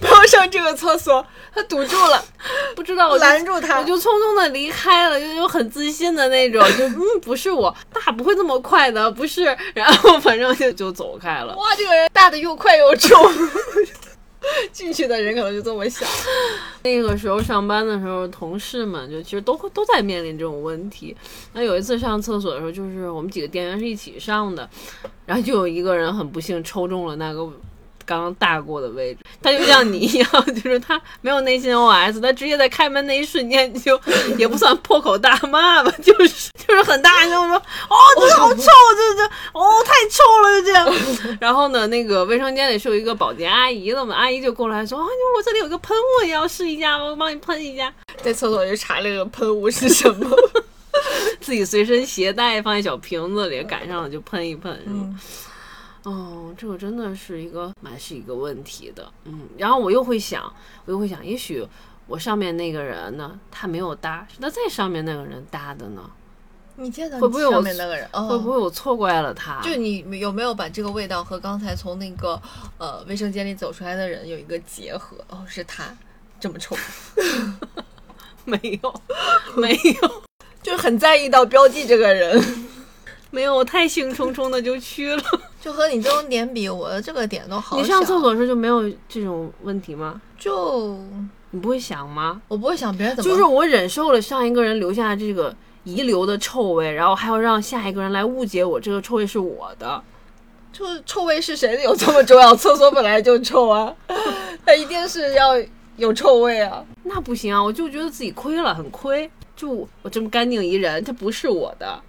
[0.00, 1.24] 不要上这个厕所，
[1.54, 2.24] 他堵住了，
[2.74, 11.54] 不知道我拦住他我就匆匆的离开了，就就很自信的那种， 就嗯不是我大不会这么快的，不是，然后反正就就走开了。
[11.56, 13.18] 哇，这个人大的又快又重。
[14.72, 16.08] 进去的人可能就这么想，
[16.84, 21.16] 那个时候上班的时候，同事们就其实都都在面临这种问题。
[21.52, 24.68] 那有一次上厕所的时候，就是我们几个店员是一起上的，
[25.24, 27.48] 然后就有一个人很不幸抽中了那个
[28.06, 34.00] 刚刚大过的位置，他就像你一样，就是他没有内心 OS，他直接在开门那一瞬间就
[34.38, 41.38] 也不算破口大骂吧， 就是就是很大声说哦这好臭，这这哦太臭了就这样。
[41.40, 47.06] 然后呢，那个卫生间里是有一个保洁阿姨的嘛，阿姨就过来说啊，我这里有个喷雾，你要试一下吗？
[47.06, 47.92] 我帮你喷一下。
[48.22, 50.36] 在厕所就查这个喷雾是什么。
[51.40, 55.14] 自己随身携带，放在小瓶子里，赶上了就喷一喷，
[56.06, 59.40] 哦，这个真的是一个蛮是一个问题的，嗯。
[59.58, 60.40] 然后我又会想，
[60.84, 61.66] 我又会想，也许
[62.06, 66.08] 我上面那个人呢，他没有搭，是他在上面那个人搭的呢？
[66.76, 68.08] 你见到会不会我上面那个人？
[68.12, 69.60] 哦、会不会我错怪了他？
[69.62, 72.40] 就你有没有把这个味道和刚才从那个
[72.78, 75.16] 呃卫生间里走出来的人有一个结合？
[75.28, 75.92] 哦，是他
[76.38, 76.76] 这么臭，
[78.46, 79.02] 没有，
[79.56, 80.22] 没有，
[80.62, 82.40] 就是很在意到标记这个人。
[83.32, 85.22] 没有，我太兴冲冲的就去了。
[85.66, 90.22] 就和你这种点比，我的这个点都好你上厕所的时候就没有这种问题吗？
[90.38, 90.96] 就
[91.50, 92.40] 你不会想吗？
[92.46, 95.52] 我不会想别人怎么，就是我忍受了上一个人留下这个
[95.82, 100.00] 遗留的臭味，然后还要让下一个人来误解我这个臭味是我的。
[100.72, 102.54] 就臭味是谁的有这么重要？
[102.54, 103.92] 厕所本来就臭啊，
[104.64, 105.60] 它一定是要
[105.96, 106.84] 有臭味啊。
[107.02, 109.28] 那不行啊，我就觉得自己亏了，很亏。
[109.56, 112.00] 就我这么干净一人，这不是我的。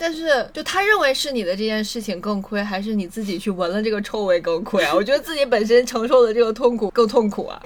[0.00, 4.92] 但是，就他认为是你的这件事情更亏，还是你自己去闻了这个臭味更亏啊？
[4.96, 7.62] 我觉得自己本身承受的这个痛苦更痛苦啊。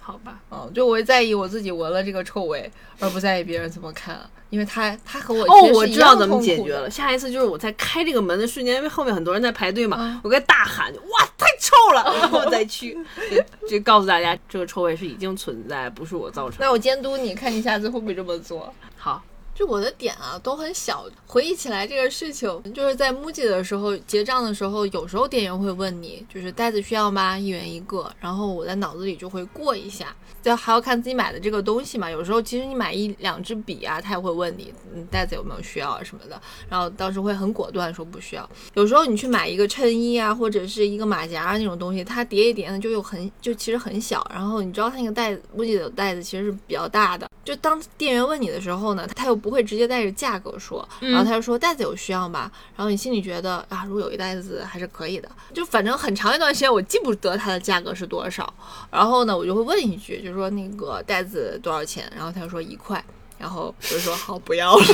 [0.00, 6.90] 好吧，嗯，就我会在意我自己闻了这个臭味，而不在意别人怎么看，因为他他和我哦我知道怎么解决了。
[6.90, 12.96] 下一次就是我在开这个门的瞬间，因为后面很多人在排队嘛，嗯我该大喊哇太臭了， 然后我再去，
[13.30, 16.66] 就就告诉大家这个臭味是已经存在，不是我造成的。
[16.66, 18.72] 那我监督你看你下次会不会这么做？
[18.98, 19.22] 好，
[19.54, 27.38] 就我的点啊都很小，回忆起来这个事情，就是在 MUJI 的时候结账的时候，有时候店员会问你，就是袋子需要吗？
[27.38, 32.10] 一元一个，然后我在脑子里就会过一下，就还要看自己买的这个东西嘛。
[32.10, 38.48] 有时候其实你买一两支笔啊，他也会问你，嗯，袋子有没有需要啊什么的，然后当时会很果断说不需要。
[38.74, 52.50] 有时候你去买一个衬衣啊，或者是一个马甲那种东西，它叠一叠呢就又很就其实很小，然后你知道它那个袋子 MUJI 的袋子其实是比较大的，就当店员问你的时候呢，他又不会直接带着价格说，然后他就说袋子有需要吗？
[52.74, 58.50] 然后你心里觉得啊，如果有一袋子还是可以的，就反正很长一段时间我记不得它的价格是多少，
[58.90, 62.10] 然后呢我就会问一句，就说那个袋子多少钱？
[62.16, 63.04] 然后他就说一块，
[63.36, 64.84] 然后我就说好不要了。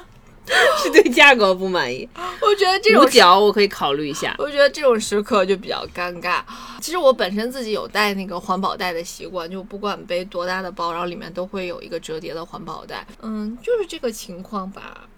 [0.82, 2.08] 是对价格不满意。
[2.40, 4.34] 我觉得这种五角我可以考虑一下。
[4.38, 6.40] 我觉得这种时刻就比较尴尬。
[6.80, 13.06] 其实我本身自己有带那个环保袋的习惯，就不管背多大的包，然后里面都会有一个折叠的环保袋。
[13.22, 15.08] 嗯，就是这个情况吧。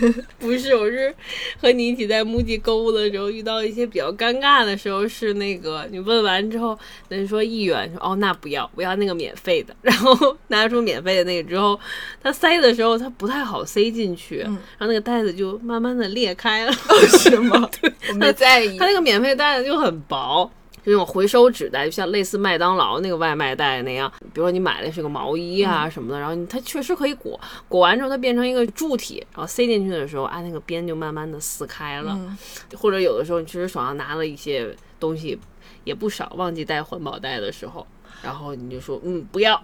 [0.38, 1.14] 不是，我是
[1.60, 6.78] 和你一起在 MUJI 购物的时候遇到一些比较尴尬的时候，是那个你问完之后，
[7.08, 11.78] 人说一元，说哦那不要，不要那个免费的， 然后拿出免费的那个之后，
[12.22, 16.72] 他塞的时候他不太好塞进去，然后那个袋子就慢慢的裂开了，
[17.18, 17.68] 是吗？
[17.80, 18.78] 对，我没在意。
[18.78, 20.50] 他那个免费袋子就很薄。
[20.84, 24.12] 就那种回收纸袋，就像类似麦当劳那个外卖袋那样。
[24.20, 32.18] 比如说你买的是个毛衣啊什么的，然后它确实可以裹，裹完之后它变成一个柱体，然后塞进去的时候，啊那个边就慢慢的撕开了。
[32.76, 35.38] 或者有的时候你确实手上拿了一些东西
[35.84, 37.86] 也不少，忘记带环保袋的时候，
[38.22, 39.62] 然后你就说嗯不要，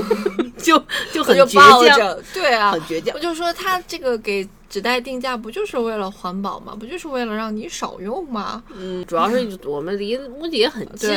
[0.58, 0.78] 就
[1.12, 3.14] 就很倔强，对啊，很倔强。
[3.14, 4.46] 我就说他这个给。
[4.68, 6.76] 纸袋定价不就是为了环保吗？
[6.78, 8.62] 不就是为了让你少用吗？
[8.74, 11.08] 嗯，主要是我们离目的也很近，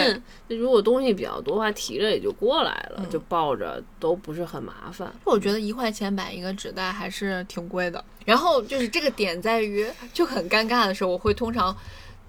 [0.48, 5.12] 如果东西比较多的话，提着也就过来了，就抱着都不是很麻烦。
[5.26, 8.04] 我觉得一块钱买一个纸袋还是挺贵的。
[8.24, 11.76] 然后就是这个点在于，就很尴尬的时候，我会通常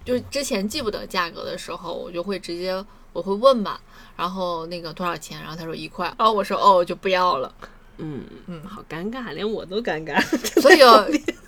[0.05, 3.81] 就是之前记不得价格的时候，我就会直接我会问吧，
[4.17, 5.41] 然后那个多少钱？
[5.41, 7.55] 然后他说一块，然后我说哦，就不要了。
[7.99, 10.21] 嗯嗯，好尴尬，连我都尴尬，
[10.61, 10.79] 所以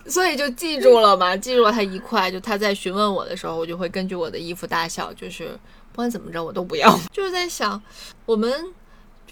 [0.08, 5.58] 所以就记住了嘛，记住了他一块，就他在询问我的时候，我就会根据我的衣服大小，就是
[5.92, 6.96] 不管怎么着我都不要。
[7.12, 7.82] 就是在想，
[8.26, 8.52] 我们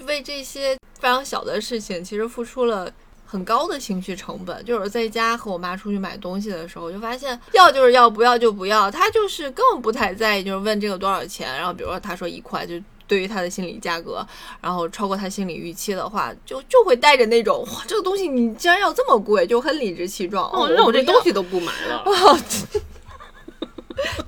[0.07, 2.91] 为这些非常小的事情，其实付出了
[3.27, 4.65] 很高的情绪成本。
[4.65, 12.75] 就是在家和我妈出去买东西的时候，就发现要就是要，不要就不要，他就是根本不太在意，就是问这个多少钱，然后比如说他说一块就。
[13.13, 14.27] 对于他的心理价格，
[14.63, 20.51] 然后超过他心理预期的话，就就会带着那种哇，这个东西你竟然要这么贵，就很理直气壮。
[20.51, 22.03] 哦，那我这东西都不买了。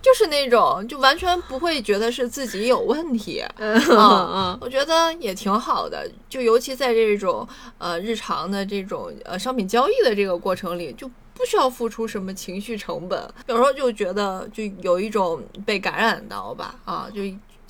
[0.03, 3.43] 就是那种，就完全不会觉得是自己有问题。
[3.57, 6.07] 嗯嗯，我觉得也挺好的。
[6.29, 13.27] 就尤其在这种呃日常的这种呃商品交易的这个过程里，就不需要付出什么情绪成本。
[13.47, 17.23] 有时候就觉得就有一种被感染到吧，啊，就。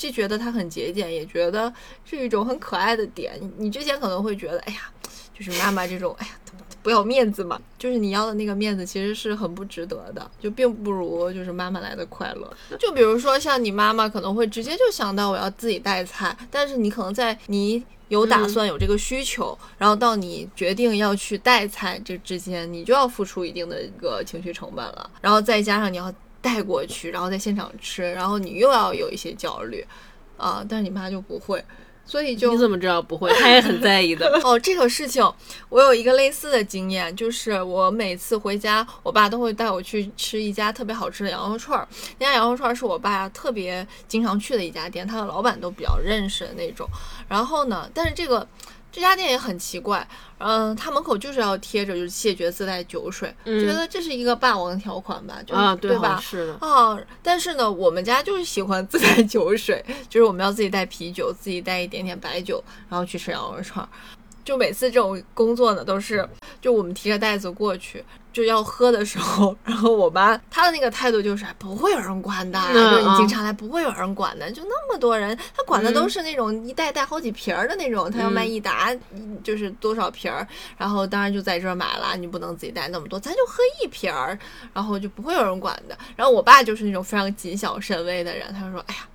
[0.05, 1.73] 既觉得它很节俭，也觉得
[2.05, 3.41] 是一种很可爱的点。
[3.57, 4.81] 你之前可能会觉得，哎呀，
[5.33, 6.33] 就是妈妈这种，哎呀，
[6.83, 7.59] 不要面子嘛。
[7.79, 12.55] 就是你要的那个面子，其实是很不值得的，就并不如就是妈妈来的快乐。
[12.79, 25.11] 就比如说像你妈妈可能会直接就想到我要自己带菜，但是你可能在你有打算有这个需求，然后到你决定要去带菜这之间，你就要付出一定的一个情绪成本了。
[25.23, 26.13] 然后再加上你要。
[26.45, 29.83] 带过去，然后在现场吃，然后你又要有一些焦虑，
[30.37, 31.65] 啊，但是你妈就不会，
[32.05, 33.33] 所以就你怎么知道不会？
[33.41, 34.39] 她也很在意的。
[34.45, 35.25] 哦，这个事情
[35.71, 41.89] 我有一个类似的经验，就是我每次回家，我爸都会带我去吃一家特别好吃的羊肉串儿。
[42.19, 46.87] 那家羊肉串儿是我爸特别经常去的一家店，他的老板都比较认识的那种。
[47.27, 48.47] 然后呢，但是这个。
[48.95, 50.07] 这家店也很奇怪，
[50.47, 56.21] 嗯，他门口就是要贴着就是谢绝自带酒水，觉得这是一个霸王条款吧，就对吧？
[56.21, 63.89] 是的啊，但是呢，我们家就是喜欢自带酒水，就是我们要自己带啤酒，自己带一点点白酒，然后去吃羊肉串。
[64.45, 66.29] 就每次这种工作呢，都是
[66.61, 78.95] 就我们提着袋子过去，就要喝的时候，然后我妈她的那个态度就是不会有人管的，就是你经常来不会有人管的，就那么多人，她管的都是那种一袋带好几瓶儿的那种，他要卖一打
[79.43, 84.39] 就是多少瓶儿，然后当然就在这儿买了，你不能自己带那么多，咱就喝一瓶儿，
[84.75, 85.97] 然后就不会有人管的。
[86.17, 89.09] 然后我爸就是那种非常谨小慎微的人，他就说，哎呀。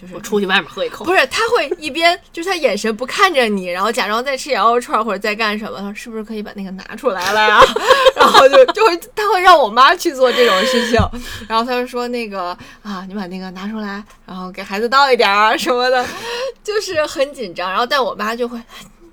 [0.00, 7.60] 就是我出去外面喝一口，不是他会一边就是他眼神不看着你，然后假装在吃羊肉串或者在干什么，他说是不是可以把那个拿出来了呀？
[8.16, 10.98] 然后就就会他会让我妈去做这种事情，
[11.46, 16.04] 然后他就说那个啊，你把那个拿出来，然后给孩子倒一点儿什么的，
[16.64, 17.70] 就是很紧张。
[17.70, 18.58] 然后但我妈就会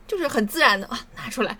[0.07, 1.57] 就是很自然的啊拿出来，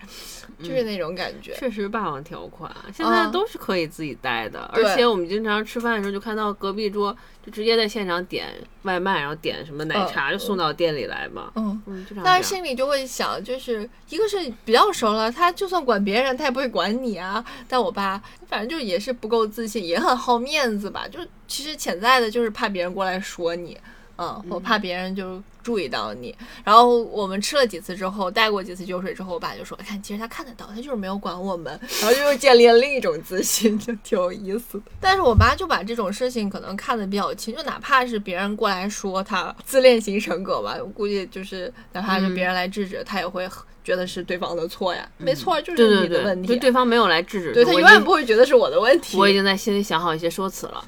[0.60, 1.54] 就是那种感觉。
[1.54, 8.48] 确实霸王条款，现在都是可以自己带的，而且我们经常吃饭的时候就看到隔壁桌就直接在现场点
[8.82, 11.52] 外卖，然后点什么奶茶就送到店里来嘛。
[11.54, 12.42] 嗯，嗯，就这样但。
[12.42, 17.44] 是心里就会想，就是一个是比较熟了，他就算管别人，他也不会管你啊。
[17.68, 23.76] 但我爸反正就也是不够自信，也很好面子吧，就其实潜在的就是怕别人过来说你，
[24.16, 26.34] 嗯，我怕别人就注意到你。
[26.64, 31.78] 然后我们吃了几次之后，带过几次酒水之后，我爸就说：“看，其实他看得到，他就是没有管我们。
[32.00, 34.84] ”然后就又建立了另一种自信，就挺有意思的。
[34.98, 43.46] 但是我妈就把这种事情可能看得比较轻，就哪怕是别人过来说他自恋型人格吧，我估计就是哪怕是别人来制止，他也会
[43.84, 45.06] 觉得是对方的错呀。
[45.18, 46.48] 没错，就对对是你的对，问题。
[46.48, 50.82] 就对方没有来制止，对他永远不会觉得是我的问题，我已经在心里想好一些说辞了。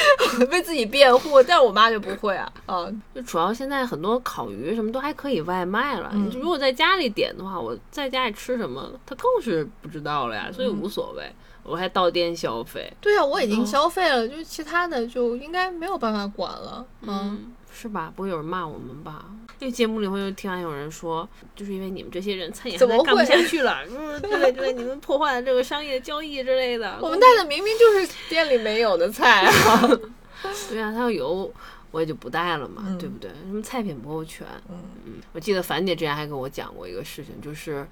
[0.50, 11.32] 为自己辩护，但是我妈就不会啊，啊， 就主要现在很多烤鱼什么都还可以外卖了，嗯你如果在家里点的话，我在家里吃什么，他更是不知道了呀，所以嗯无所谓，
[11.62, 12.92] 我还到店消费。
[13.00, 18.12] 对啊，我已经嗯消费了，就是其他的就应该没有办法管了，嗯，嗯，是吧？
[18.14, 19.24] 不会有人骂我们吧？
[19.58, 26.98] 那节目里会听完有人说，就是因为你们这些人餐饮怎么行业干不下去了，嗯，之类之类，你们破坏了这个商业交易之类的。
[27.00, 29.88] 我们带的明明就是店里没有的菜啊，
[30.68, 31.52] 对啊，他要有
[31.90, 33.30] 我也就不带了嘛，嗯对不对？
[33.46, 34.76] 什么菜品不够全，嗯
[35.06, 37.86] 嗯，我记得樊姐之前还跟我讲过一个事情，就是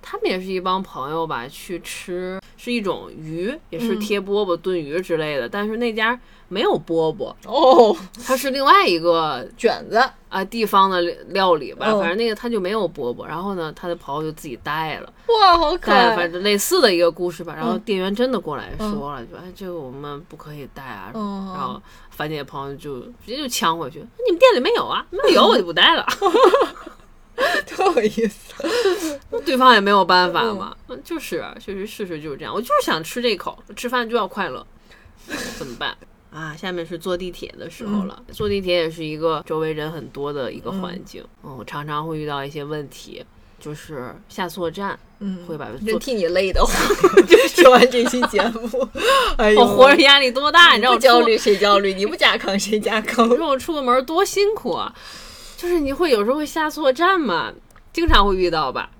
[0.00, 3.98] 他们也是一帮朋友吧，去吃是一种鱼，也是嗯。
[3.98, 11.00] 贴饽饽炖鱼之类的，但是那家没有饽饽，哦，它是另外一个卷子，啊地方的
[11.30, 17.80] 料理吧，嗯反正那个他就没有饽饽，然后呢，他的朋友就自己带了，哇，好可爱，反正类似的一个故事吧，然后嗯。
[17.80, 25.04] 店员真的过来说了，就哎这个我们不可以带啊，嗯，然后樊姐朋友就直接就呛回去：“你们店里没有啊？
[25.10, 26.06] 没有有我就不带了。
[27.66, 28.54] 特有意思，”
[29.44, 32.54] 对方也没有办法嘛，嗯，就是啊确实事实就是这样。
[32.54, 34.66] 我就是想吃这口，吃饭就要快乐，
[35.58, 35.96] 怎么办？
[36.32, 38.22] 啊，下面是坐地铁的时候了。
[38.32, 43.22] 坐地铁也是一个周围人很多的一个环境，嗯，我常常会遇到一些问题，
[43.60, 46.74] 就是下错站，嗯，会把坐真替你累得慌，
[47.54, 48.88] 说完这期节目，
[49.36, 51.92] 哎呦，我活着压力多大，你知道我焦虑谁焦虑？
[51.92, 53.28] 你不加坑谁加坑？
[53.28, 54.94] 你说我出个门多辛苦啊！
[55.62, 57.52] 就是你会有时候会下错站嘛，
[57.92, 58.90] 经常会遇到吧？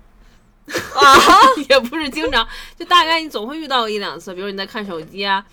[0.65, 1.03] 啊，
[1.67, 2.47] 也不是经常，
[2.79, 5.45] 就大概你总会遇到一两次，比如你在看手机啊，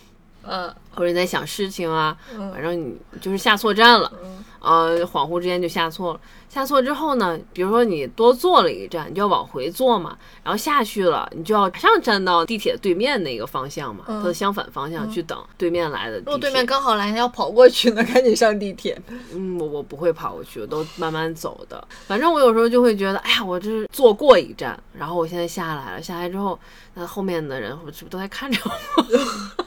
[0.51, 6.20] 嗯或者你在想事情啊，嗯反正你就是下错站了，嗯呃，恍惚之间就下错了。
[6.48, 16.26] 下错之后呢，比如说你多坐了一站，你就要往回坐嘛，然后下去了，你就要马上站到地铁对面那个方向嘛，嗯它的相反方向去等对面来的地铁。
[16.26, 19.01] 如果对面刚好来，要跑过去呢，赶紧上地铁。
[19.32, 21.86] 嗯，我我不会跑过去，我都慢慢走的。
[22.09, 26.59] 反正我有时候就会觉得，哎呀，我这是坐过一站，然后我现在下来了，下来之后，
[26.94, 29.05] 那后面的人是不是都在看着我？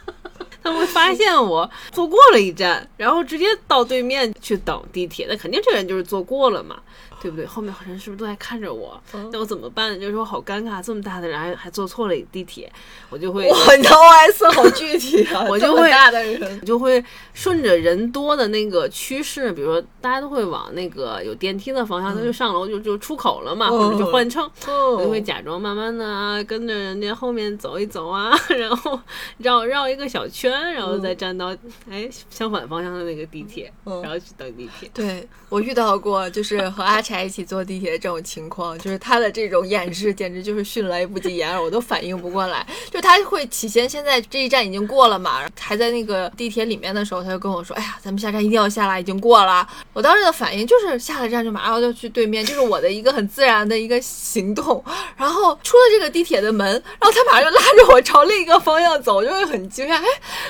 [0.63, 6.79] 他们会发现我坐过了一站，然后直接到对面去等地铁，那肯定这个人就是坐过了嘛，
[7.21, 7.45] 对不对？
[7.45, 8.99] 后面好像是不是都在看着我？
[9.31, 9.99] 那我怎么办？
[9.99, 12.71] 就是说好尴尬，这么大的人还还坐错了地铁，
[13.09, 15.45] 我就会哇，你的 OS 好具体啊！
[15.49, 17.03] 我就会大的人， 我就会
[17.33, 24.41] 顺着人多的那个趋势，比如说大家都会往那个有电梯的方向，他就上楼就就出口了嘛，嗯或者就换乘。
[24.65, 28.99] 我就会哦，假装慢慢的啊，跟着人家后面走一走啊， 然后
[29.37, 31.55] 绕绕一个小圈，然后再站到
[31.89, 34.89] 哎相反方向的那个地铁，嗯然后去等地铁。
[34.93, 42.65] 对我遇到过，就是和阿柴一起坐地铁的这种情况，就是他的这种演示简直就是迅雷不及掩耳，我都反应不过来。
[42.89, 54.83] 就他会起先现在这一站已经过了嘛，还在那个地铁里面的时候，他就跟我说：“哎呀，咱们下站一定要下来，已经过了。”我当时的反应就是下了站就马上就去对面，就是我的一个很自然的一个行动。
[55.17, 60.05] 然后出了这个地铁的门，然后他马上就拉着我朝另一个方向走，我就会很惊讶，哎，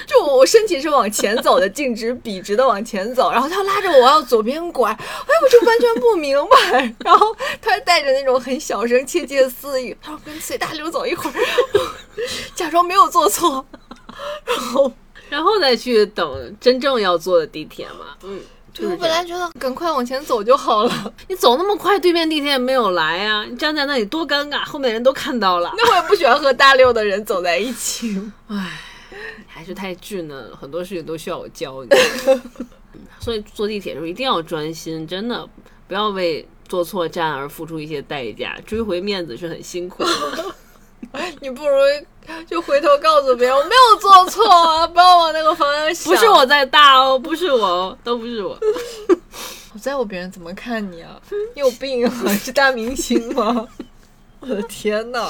[0.06, 4.98] 就我身体是往前走的， 径直笔直的往前走，然后他拉着我要左边拐，哎，
[5.44, 6.94] 我就完全不明白。
[7.04, 11.36] 然后他带着那种很小声窃窃私语，他说跟随大刘走一会儿，
[12.56, 13.66] 假装没有做错，
[14.46, 14.94] 然后
[15.30, 18.18] 然后再去等真正要坐的地铁嘛。
[18.24, 18.40] 嗯，
[18.74, 18.96] 对我。
[18.98, 25.74] 本来觉得赶快往前走就好了，你走那么快，对面地铁也没有来啊，你站在那里多尴尬，后面的人都看到了。
[25.78, 28.22] 那我也不喜欢和大六的人走在一起。
[28.48, 28.80] 唉，
[29.48, 31.90] 还是太稚嫩了，很多事情都需要我教你。
[33.22, 35.48] 所以坐地铁的时候一定要专心，真的
[35.92, 40.56] 不要为做错站而付出一些代价，追回面子是很辛苦的。
[41.42, 41.76] 你不如
[42.48, 46.14] 就回头告诉别人，我没有做错啊，不要往那个方向想。
[46.14, 48.58] 不是我在大哦，不是我哦，都不是我。
[49.82, 51.20] 在乎别人怎么看你啊？
[51.56, 52.28] 你有病啊？
[52.42, 53.68] 是大明星吗？
[54.42, 55.30] 我的天呐！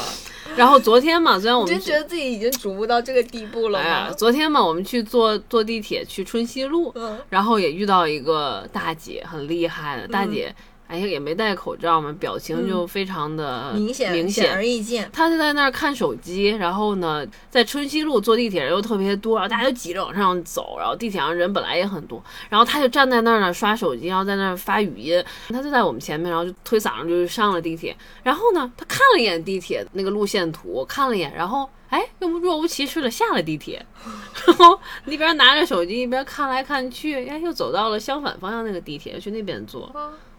[0.56, 10.54] 然后昨天嘛，虽然我们真觉得自己已经瞩目到这个地步了哎呀？，昨天嘛，我们去坐坐地铁去春熙路，嗯然后也遇到一个大姐，很厉害的大姐，
[10.92, 15.10] 哎呀也没戴口罩嘛，表情就非常的嗯明显明显而易见。
[15.14, 33.86] 他就在那儿看手机，然后呢，在春熙路坐地铁人又特别多，然后大家就挤着往上走，然后地铁上人本来也很多，然后他就站在那儿呢刷手机，然后在那儿发语音，他就在我们前面，然后就推搡着就上了地铁，然后呢，他看了一眼地铁那个路线图，看了一眼，然后哎，又若无其事的下了地铁，
[34.46, 39.90] 然后一边拿着手机一边看来看去，哎，又走到了相反方向那个地铁，去那边坐。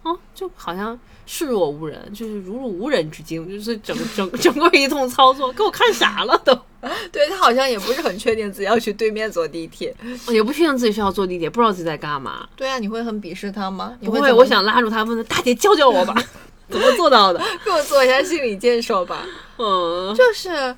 [0.02, 6.52] 啊哦，就好像视若无人，就是如入无人之境，就是整整整个一通操作，给我看傻了都，
[7.12, 9.94] 对他好像也不是很确定自己要去对面坐地铁。
[10.28, 12.48] 也不确定自己是要坐地铁，不知道自己在干嘛。
[12.56, 13.96] 对啊，你会很鄙视他吗？
[14.00, 16.14] 你不会，会怎么我想拉住他问他大姐教教我吧，
[16.68, 17.40] 怎么做到的？
[17.64, 19.24] 给我做一下心理建设吧。
[19.58, 20.74] 嗯，就是，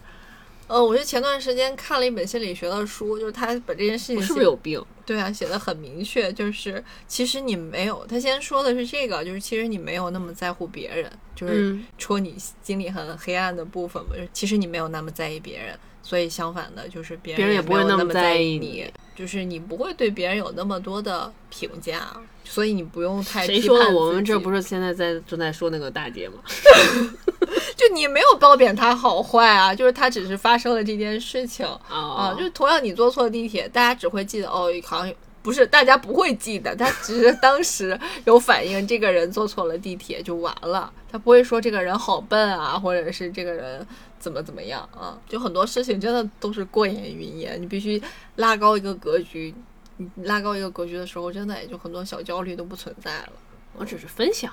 [0.66, 4.82] 呃，我是前段时间看了一本心理学的书，就是他把这件事情我是写不是有病？
[5.04, 14.12] 对啊，写的很明确，就是其实你没有，他先说的是这个，就是其实你没有那么在乎别人，就是嗯戳你心里很黑暗的部分嘛。
[14.14, 22.08] 就是其实你没有那么在意别人，所以相反的，就是别别人也不会那么在意意你，就是你不会对别人有那么多的评价，
[22.44, 23.90] 所以你不用太谁说的？
[23.90, 26.34] 我们这不是现在在正在说那个大姐吗？
[27.74, 31.66] 就你没有褒贬他好坏啊，就是他只是发生了这件事情。
[31.66, 43.84] 啊，哦，就是同样你坐错地铁，大家只会记得哦，好像不是大家不会记得，他只是当时有反应，这个人坐错了地铁就完了，他不会说这个人好笨啊，或者是这个人
[44.24, 48.02] 怎么怎么样啊，就很多事情真的都是过眼云烟，你必须
[48.36, 49.54] 拉高一个格局。
[49.98, 53.32] 你拉高一个格局的时候，真的也就很多小焦虑都不存在了。
[53.76, 54.50] 我只是分享，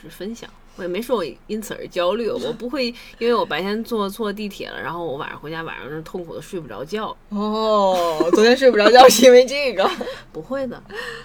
[0.00, 2.86] 是分享，我也没说我因此而焦虑，我不会
[3.18, 9.88] 因为我白天坐错地铁了，然后我晚上回家晚上痛苦的睡不着觉， 哦，昨天睡不着觉是因为这个。
[10.32, 10.82] 不会的。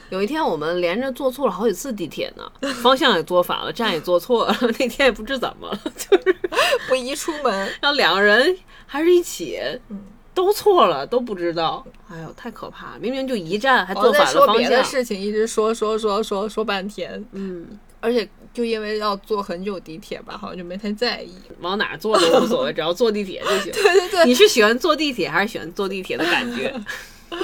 [0.09, 6.35] 有一天我们连着坐错了好几次地铁呢，方向也坐反了，站也坐错了，那天也不知怎么了， 就是
[6.87, 7.51] 不宜出门。
[7.81, 8.55] 然后两个人
[8.85, 9.59] 还是一起。
[9.89, 9.99] 嗯
[10.31, 12.99] 都错了，都不知道，哎呦，太可怕了！
[13.01, 14.85] 明明就一站，还坐反了方说别的向。
[14.85, 17.67] 事情，一直说说说说说半天，嗯，
[17.99, 21.33] 而且就因为要坐很久地铁吧，好像就没太在意。
[21.61, 23.71] 往哪儿坐都无所谓，只要坐地铁就行。
[23.73, 26.73] 对对对，你是喜欢坐地铁，还是喜欢坐地铁的感觉？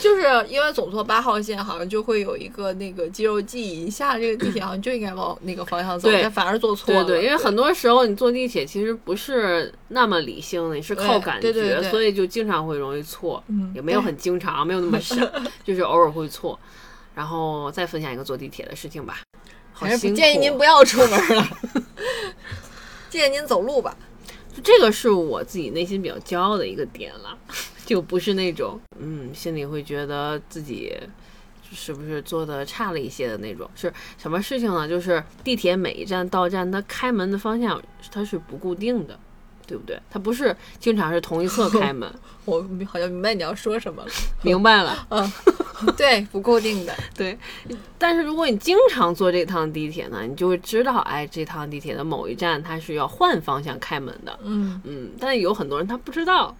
[0.00, 7.04] 就是因为总坐八号线，好像就会有一个那个肌肉记忆，一下了这个地铁好像就应该往那个方向走，但反而坐错了。
[7.04, 13.42] 对对，因为很多时候你坐地铁其实不是那么理性的，你是靠感觉，对对对所以就经常会容易错。
[13.48, 15.16] 嗯也没有很经常，没有那么傻，
[15.64, 16.58] 就是偶尔会错。
[17.12, 19.18] 然后再分享一个坐地铁的事情吧。
[19.80, 21.48] 好还是辛苦建议您不要出门了，
[23.08, 23.96] 建议您走路吧。
[24.54, 27.38] 就这个是我自己内心比较骄傲的一个点了，
[27.86, 30.92] 就不是那种嗯心里会觉得自己
[31.72, 33.70] 是不是做的差了一些的那种。
[33.74, 34.88] 是什么事情呢？
[34.88, 39.18] 就是地铁每一站到站，它开门的方向它是不固定的，
[39.70, 39.96] 对不对？
[40.10, 42.12] 它不是经常是同一侧开门。
[42.44, 42.60] 我
[42.90, 44.08] 好像明白你要说什么了。
[44.42, 45.32] 明白了， 嗯
[45.96, 46.92] 对，不固定的。
[47.16, 47.38] 对。
[47.96, 54.36] 但是如果你经常坐这趟地铁呢，你就会知道，哎，这趟地铁的某一站它是要换方向开门的。
[54.42, 56.56] 嗯，嗯，但有很多人他不知道。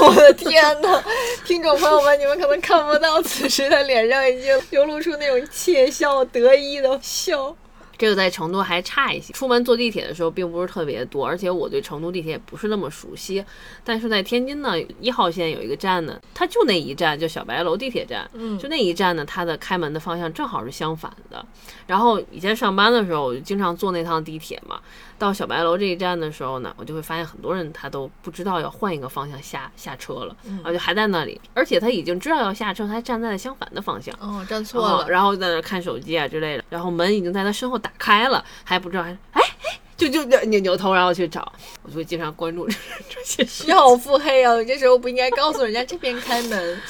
[0.00, 1.02] 我的天呐，
[1.44, 7.54] 听众朋友们，你们可能看不到，此时他脸上已经流露出那种窃笑、得意的笑。
[7.96, 13.44] 这个在成都还差一些，出门坐地铁的时候并不是特别多，而且我对成都地铁也不是那么熟悉。
[13.82, 21.44] 但是在天津呢，一号线有一个站呢，它就那一站，就小白楼地铁站，嗯就那一站呢，它的开门的方向正好是相反的。
[21.86, 24.80] 然后以前上班的时候，我就经常坐那趟地铁嘛。
[25.18, 34.14] 到小白楼这一站的时候呢，我就会发现很多人他都不知道要换一个方向下下车了，然后就还在那里，而且他已经知道要下车，他还站在了相反的方向。
[34.20, 35.04] 哦，站错了。
[35.04, 41.52] 哦然后在那儿看手机啊之类的，然后门已经在他身后打开了，还不知道还哎哎，就就就扭扭头然后去找，
[41.82, 42.74] 我就会经常关注这
[43.08, 43.64] 这些事。
[43.66, 44.56] 你好腹黑啊！
[44.58, 46.80] 你这时候不应该告诉人家这边开门。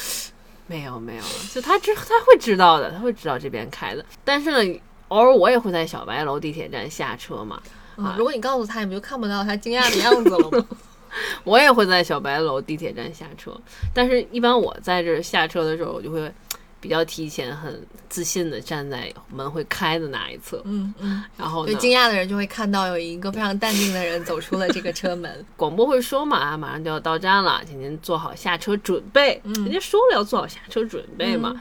[0.67, 1.23] 没有没有，
[1.53, 4.03] 就他知他会知道的，他会知道这边开的。
[4.25, 7.61] 但是呢，偶尔我也会在小白楼地铁站下车嘛，
[7.97, 10.67] 啊，如果你告诉他，你不就看不到他惊讶的样子了吗？
[11.45, 13.57] 我也会在小白楼地铁站下车。
[13.93, 16.33] 但是，一般我在这儿下车的时候，我就会
[16.81, 25.45] 比较提前、很自信的站在门会开的那一侧，嗯嗯，然后就，惊讶的人就会看到有一个非常淡定的人走出了这个车门。
[25.57, 29.41] 广播会说嘛，啊，马上就要到站了，请您做好下车准备。
[29.45, 31.55] 嗯人家说了要做好下车准备嘛。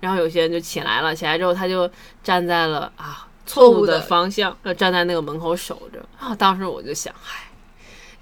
[0.00, 1.90] 然后有些人就起来了，起来之后他就
[2.22, 6.34] 站在了啊错误的方向，要，站在那个门口守着啊。
[6.34, 7.44] 当时我就想，嗨，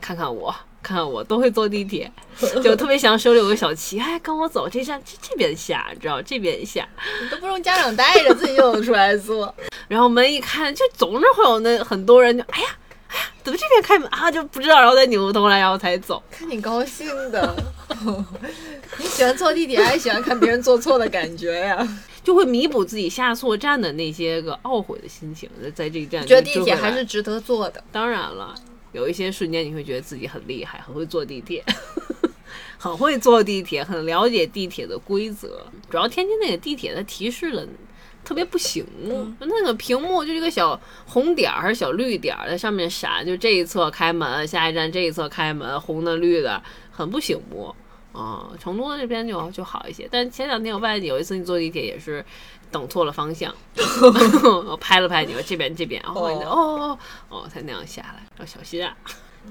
[0.01, 0.55] 看看我。
[0.85, 2.11] 看看我都会坐地铁，
[2.61, 6.85] 就特别想手里有个小旗，哎，跟我走，这站这这边下，知道这边下，
[7.31, 9.55] 都不用家长带着，自己就能出来坐。
[9.87, 12.69] 然后门一看，就总是会有那很多人，就哎呀
[13.07, 14.29] 哎呀，怎么这边开门啊？
[14.29, 16.21] 就不知道，然后再扭过头来，然后才走。
[16.33, 17.55] 看你高兴的，
[18.99, 21.89] 你喜欢坐地铁，还喜欢看别人坐错的感觉呀？
[22.23, 27.83] 就会弥补自己下错站的那些个懊悔的心情，在在这一站觉得地铁还是值得坐的。
[27.91, 28.55] 当然了。
[28.93, 31.65] 有一些瞬间，你会觉得自己很厉害，很会坐地铁，
[32.77, 35.67] 很会坐地铁，很了解地铁的规则。
[35.89, 37.67] 主要天津那个地铁，它提示了
[38.23, 47.75] 特别不醒目，那个屏幕就一个小红点儿还是小绿点儿在上面闪，就这一侧开门，下一站这一侧开门，红的绿的，很不醒目
[48.13, 48.51] 啊。
[48.61, 52.25] 成都这边就就好一些，但前两天我发现有一次你坐地铁也是。
[52.71, 53.55] 等错了方向，
[54.67, 56.99] 我拍了拍你们这边这边，然后哦哦
[57.29, 58.97] 哦，才那样下来，要小心啊，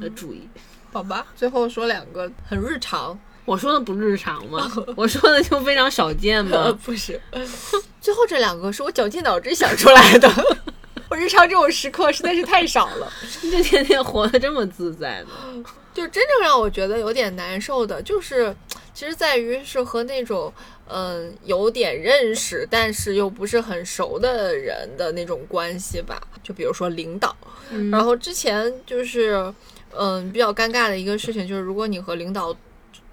[0.02, 0.50] 要注意。
[0.92, 4.68] 好吧，最后说两个很日常，我说的不日常吗？
[4.98, 6.76] 我说的就非常少见吗？
[6.84, 7.22] 不是，
[8.02, 10.28] 最后这两个是我绞尽脑汁想出来的。
[11.08, 15.64] 我日常这种时刻实在是太少了，你这天天活得这么自在呢？
[15.94, 18.56] 就真正让我觉得有点难受的，就是
[18.94, 20.54] 其实在于是和那种。
[20.94, 26.22] 嗯，有点认识，但是又不是很熟的人的那种关系吧。
[26.44, 27.34] 就比如说领导，
[27.90, 29.54] 然后之前就是，
[29.98, 32.54] 嗯，比较尴尬的一个事情就是，如果你和领导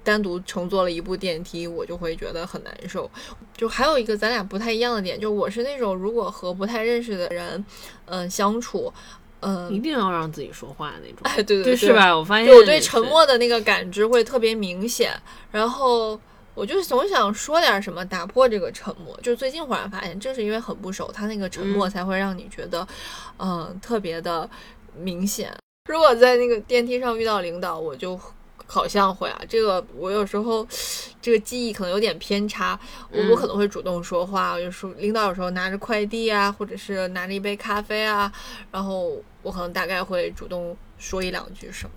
[0.03, 3.09] 单独乘坐了一部电梯，我就会觉得很难受。
[3.57, 7.65] 就还有一个咱俩不太一样的点，就我是那种如果和不太认识的人，
[8.07, 8.93] 嗯，相处，
[9.41, 11.19] 嗯，一定要让自己说话那种。
[11.23, 12.17] 哎，对对对，是吧？
[12.17, 15.13] 我发现我对沉默的那个感知会特别明显，
[15.51, 16.21] 然后。
[16.55, 22.85] 我就总想说点什么打破这个沉默，就是最近忽然发现，正是因为很不熟，他那个沉默才会让你觉得，
[23.39, 24.51] 嗯，特别的
[24.97, 25.57] 明显。
[25.89, 28.19] 如果在那个电梯上遇到领导，我就
[28.71, 30.65] 好像会啊，这个我有时候
[31.21, 32.79] 这个记忆可能有点偏差，
[33.11, 38.31] 我我可能会主动说话，就说领导有时候拿着快递啊，或者是拿着一杯咖啡啊，
[38.71, 41.89] 然后我可能大概会主动说一两句什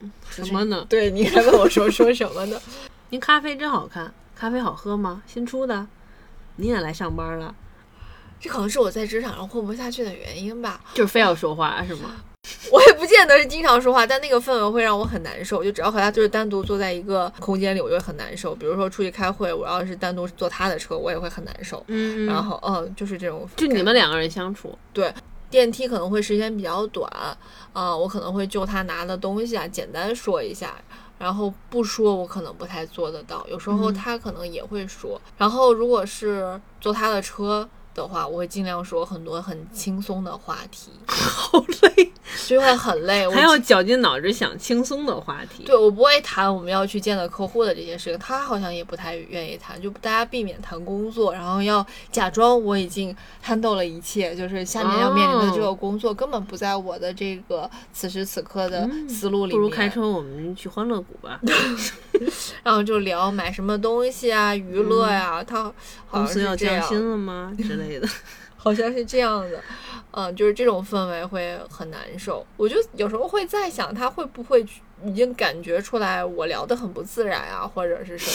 [0.00, 0.84] 么，什么呢？
[0.88, 2.60] 对你还问我说说什么呢？
[3.10, 5.22] 您咖啡真好看，咖啡好喝吗？
[5.26, 5.86] 新出的？
[6.56, 7.54] 你也来上班了？
[8.40, 10.80] 这可能是我在职场上混不下去的原因吧？
[10.94, 12.16] 就是非要说话是吗？
[12.70, 15.62] 我也不见得是经常说话，但那个氛围会让我很难受。
[15.64, 18.54] 就只要和他就是单独坐在一个空间里，我就很难受。
[18.54, 21.82] 比如说出去开会，我要是单独坐他的车，我也会很难受。
[21.88, 25.12] 嗯，然后嗯，就是这种，就你们两个人相处，对，
[25.50, 27.10] 电梯可能会时间比较短，
[27.72, 30.74] 啊，我可能会就他拿的东西啊，简单说一下。
[31.18, 33.46] 然后不说，我可能不太做得到。
[33.48, 35.18] 有时候他可能也会说。
[35.38, 37.66] 然后如果是坐他的车。
[37.96, 42.12] 的话，我会尽量说很多很轻松的话题， 好累，
[42.46, 45.64] 就会很累，还要绞尽脑汁想轻松的话题。
[45.64, 59.58] 对我不会谈我们要去见的客户的这些事情，他好像也不太愿意谈，就大家避免谈工作，然后要假装我已经 handle 到了一切，就是下面要面临的这个工作根本不在我的这个此时此刻的思路里面。
[59.58, 61.40] 不如开车我们去欢乐谷吧，
[62.62, 65.72] 然后就聊买什么东西啊，娱乐呀，他
[66.10, 67.85] 公司要降薪了吗之类。
[68.56, 69.62] 好像是这样的，
[70.10, 72.44] 嗯，就是这种氛围会很难受。
[72.56, 74.66] 我就有时候会在想，他会不会
[75.04, 78.26] 已经感觉出来我聊得很不自然啊，或者是什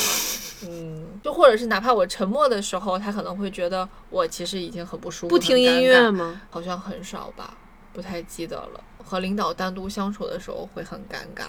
[0.66, 0.72] 么？
[0.72, 5.30] 嗯， 就或者是哪怕我沉默的时候，他可能会觉得我其实已经很不舒服。
[5.30, 6.41] 不听音乐吗？
[6.49, 7.54] 好像很少吧，
[7.91, 8.84] 不太记得了。
[9.04, 11.47] 和领导单独相处的时候会很尴尬，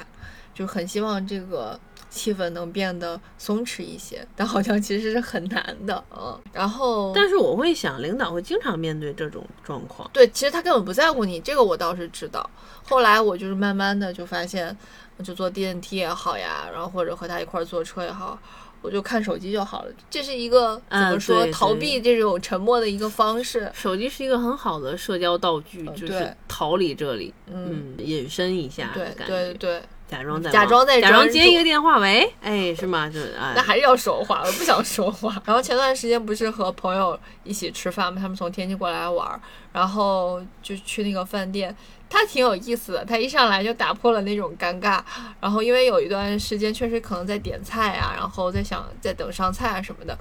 [0.52, 1.78] 就很希望这个。
[2.12, 6.38] 气氛能变得松弛一些，但好像其实是很难的，嗯。
[6.52, 10.08] 然后，但是我会想，领导会经常面对这种状况。
[10.12, 12.48] 对，其实他根本不在乎你，这个我倒是知道。
[12.84, 14.76] 后来我就是慢慢的就发现，
[15.24, 18.38] 就坐电梯也好呀，然后或者和他一块坐车也好，
[18.82, 19.92] 我就看手机就好了。
[20.10, 23.70] 这是一个怎么说逃避这种沉默的一个方式。
[23.72, 29.82] 手机是一个很好的社交道具，就是逃离这里，嗯，隐身一下，对对对。
[30.12, 33.08] 假装在假装在假装接一个电话，喂，哎，是吗？
[33.08, 35.40] 就啊，那还是要说话，我不想说话。
[35.46, 38.20] 然后前段时间不是和朋友一起吃饭吗？
[38.20, 39.40] 他们从天津过来玩，
[39.72, 41.74] 然后就去那个饭店。
[42.10, 45.00] 他挺有意思的，他一上来就打破了那种尴尬。
[45.40, 50.14] 然后因为有一段时间确实可能在点菜啊，然后在想在等上菜啊什么的，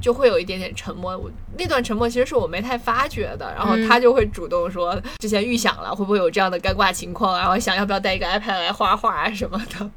[0.00, 1.16] 就会有一点点沉默。
[1.16, 3.52] 我那段沉默其实是我没太发觉的。
[3.54, 9.90] 然后他就会主动说，之前预想了会不会有这样的尴尬情况，然后想要不要带一个 iPad 来画画啊什么的。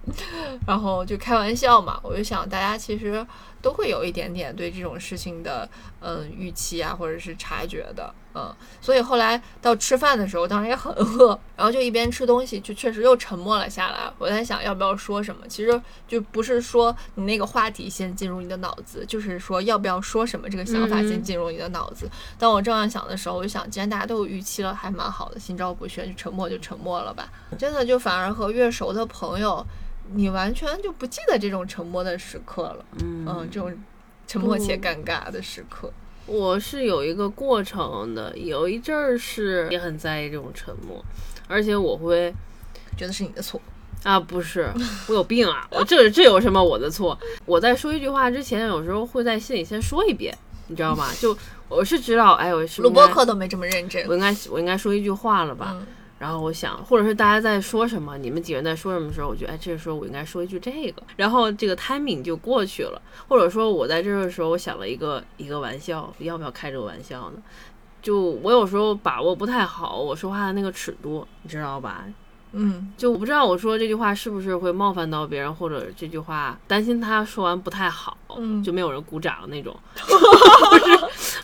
[0.67, 3.25] 然后就开玩笑嘛，我就想大家其实
[3.63, 5.67] 都会有一点点对这种事情的
[6.01, 8.13] 嗯预期啊，或者是察觉的。
[8.35, 8.51] 嗯，
[8.81, 14.11] 所以后来到吃饭的时候，当时也很饿，然后就一边吃东西，就确实又沉默了下来。
[14.17, 22.09] 我在想要不要说什么，其实就不是说你那个话题先进入你的脑子，就是说要不要说什么这个想法先进入你的脑子。
[22.39, 27.31] 当我这样想的时候，我就想，既然大家都有预期了，还蛮好的，心照不宣，就沉默就沉默了吧。
[27.59, 29.63] 真的就反而和越熟的朋友，
[30.11, 32.85] 你完全就不记得这种沉默的时刻了。
[33.01, 33.73] 嗯，这种
[34.27, 35.91] 沉默且尴尬的时刻。
[36.25, 41.03] 我是有一个过程的，有一阵儿是也很在意这种沉默，
[41.47, 42.33] 而且我会
[42.95, 43.59] 觉得是你的错
[44.03, 44.71] 啊，不是
[45.07, 47.17] 我有病啊， 我这这有什么我的错？
[47.45, 50.33] 我在说一句话之前，有时候会在心里先说一遍，
[50.67, 51.09] 你知道吗？
[51.19, 51.37] 就
[51.67, 55.75] 我是知道，哎，我是录播课都没这么认真，我应该我应该说一句话了吧？
[56.23, 63.01] 然后我想，或者是大家在说什么，你们几个人在说什么时候，我觉得哎，这个时候我应该说一句这个，然后这个 timing 就过去了。
[63.27, 67.43] 或者说我在这的时候，我想了一个一个玩笑，要不要开这个玩笑呢？
[68.01, 72.05] 就我有时候把握不太好我说话的那个尺度，你知道吧？
[72.55, 78.15] 嗯，就我不知道我说这句话是不是会冒犯到别人，或者这句话担心他说完不太好，
[78.63, 79.75] 就没有人鼓掌那种。
[79.99, 80.97] 不是，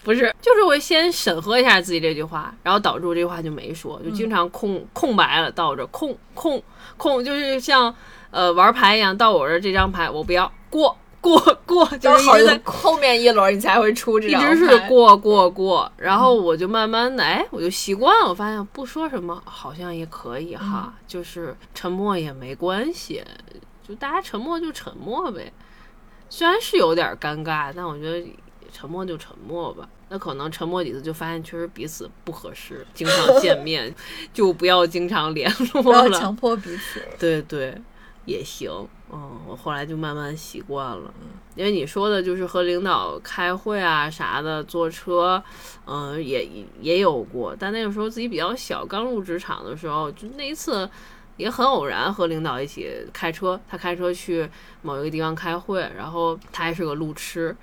[0.04, 6.62] 不是，就是会先审核一下自己这句话，然后导致我这句话就没说，就经常空空白了，到这空空
[6.96, 7.94] 空，就是像
[8.30, 10.96] 呃玩牌一样，到我这这张牌我不要过。
[11.22, 23.24] 过 过就是一直在后面一轮你才会出这张一直是过过过，然后我就慢慢的哎，我就习惯了，我发现不说什么好像也可以哈，就是沉默也没关系，
[23.88, 25.52] 就大家沉默就沉默呗。
[26.30, 28.28] 虽然是有点尴尬，但我觉得
[28.72, 29.88] 沉默就沉默吧。
[30.12, 33.94] 那可能沉默几次就发现确实彼此不合适，经常见 面
[34.34, 37.04] 就不要经常联络了，不要强迫彼此。
[37.20, 37.76] 对对。
[38.26, 38.70] 也行，
[39.12, 41.12] 嗯，我后来就慢慢习惯了，
[41.56, 45.44] 因为你说的就是和领导开会啊啥的，坐车，
[45.88, 46.48] 嗯，也
[46.80, 50.88] 也有过，但那个时候自己比较小，刚入职场的时候，就那一次
[51.38, 54.48] 也很偶然和领导一起开车，他开车去
[54.84, 57.56] 某一个地方开会，然后他还是个路痴，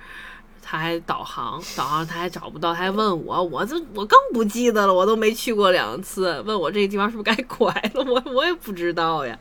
[0.61, 9.39] 他还导航，导航他还找不到，他还问我，我这我更不记得了，我都没去过两次，问我这个地方是不是该拐了，我我也不知道呀。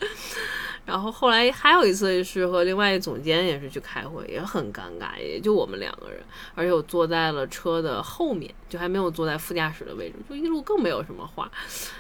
[0.87, 6.21] 然后后来还有一次是和另外一总监也是去开会，也很尴尬，也就我们两个人，
[6.55, 11.51] 而且我坐在了车的后面，就还没有坐在副驾驶的位置，就一路更没有什么话。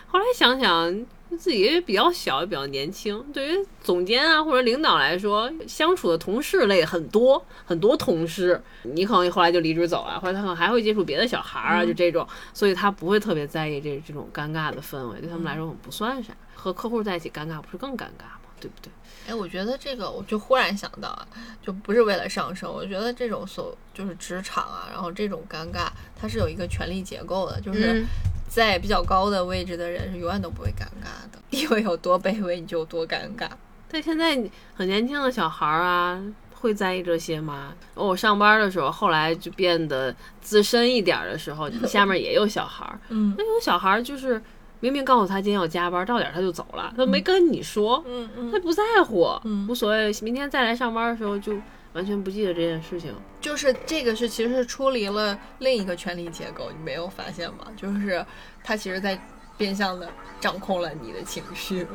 [0.07, 1.05] 后来想想
[1.37, 12.24] 自己也比较小，也比较年轻，对于总监啊或者领导来说，相处的同事类很多很多同事，你可能后来就离职走了，或者他可能还会接触别的小孩儿啊，就这种，
[12.55, 16.32] 所以他不会特别在意这这种尴尬的氛围，对他们来说不算啥。
[16.55, 18.36] 和客户在一起尴尬不是更尴尬吗？
[18.67, 18.93] 对不对？
[19.29, 21.27] 哎，我觉得这个，我就忽然想到啊，
[21.61, 22.73] 就不是为了上升。
[22.73, 28.07] 我觉得这种所就是职场啊，然后这种尴尬，它是有一个权力结构的，就是
[28.49, 33.49] 在比较高的位置的人是永远都不会尴尬的，地位有多卑微你就有多尴尬。
[33.91, 34.41] 但现在
[34.75, 36.23] 很年轻的小孩儿啊，
[36.55, 37.75] 会在意这些吗？
[37.95, 44.41] 我上班的时候，后来就变得资深一点的时候， 下面也有小孩儿，嗯，那有小孩儿就是。
[44.81, 49.29] 明明告诉他今天要加班，到点他就走了，他没跟你说，嗯嗯，他不在乎，
[49.68, 50.12] 无所谓。
[50.22, 51.57] 明天再来上班的时候就
[51.95, 53.14] 完全不记得这件事情。
[53.41, 57.66] 就是这个是其实是出离了另一个权力结构，你没有发现吗？
[57.77, 58.24] 就是
[58.62, 59.18] 他其实在
[59.57, 60.09] 变相的
[60.41, 61.87] 掌控了你的情绪，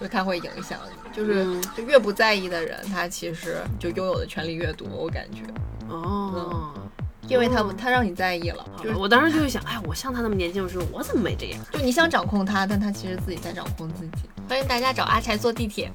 [0.00, 1.10] 就他会影响你。
[1.12, 5.42] 就是就越不在意的人，他其实就拥有的权利越多，我感觉。
[5.88, 6.72] 哦。
[7.30, 11.60] 因为他他让你在意了，就是我当时就会想，哎，我像他那么年轻的时候，我怎么没这样？
[11.72, 14.28] 就你想掌控他，但他其实自己在掌控自己。
[14.48, 15.88] 欢迎大家找阿柴坐地铁。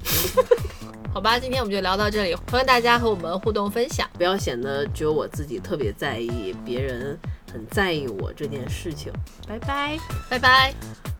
[1.12, 7.18] 好吧，今天我们就聊到这里，欢迎大家和我们互动分享，不要显得只有我自己特别在意，别人
[7.52, 9.12] 很在意我这件事情。
[9.46, 9.98] 拜拜，
[10.30, 11.15] 拜拜。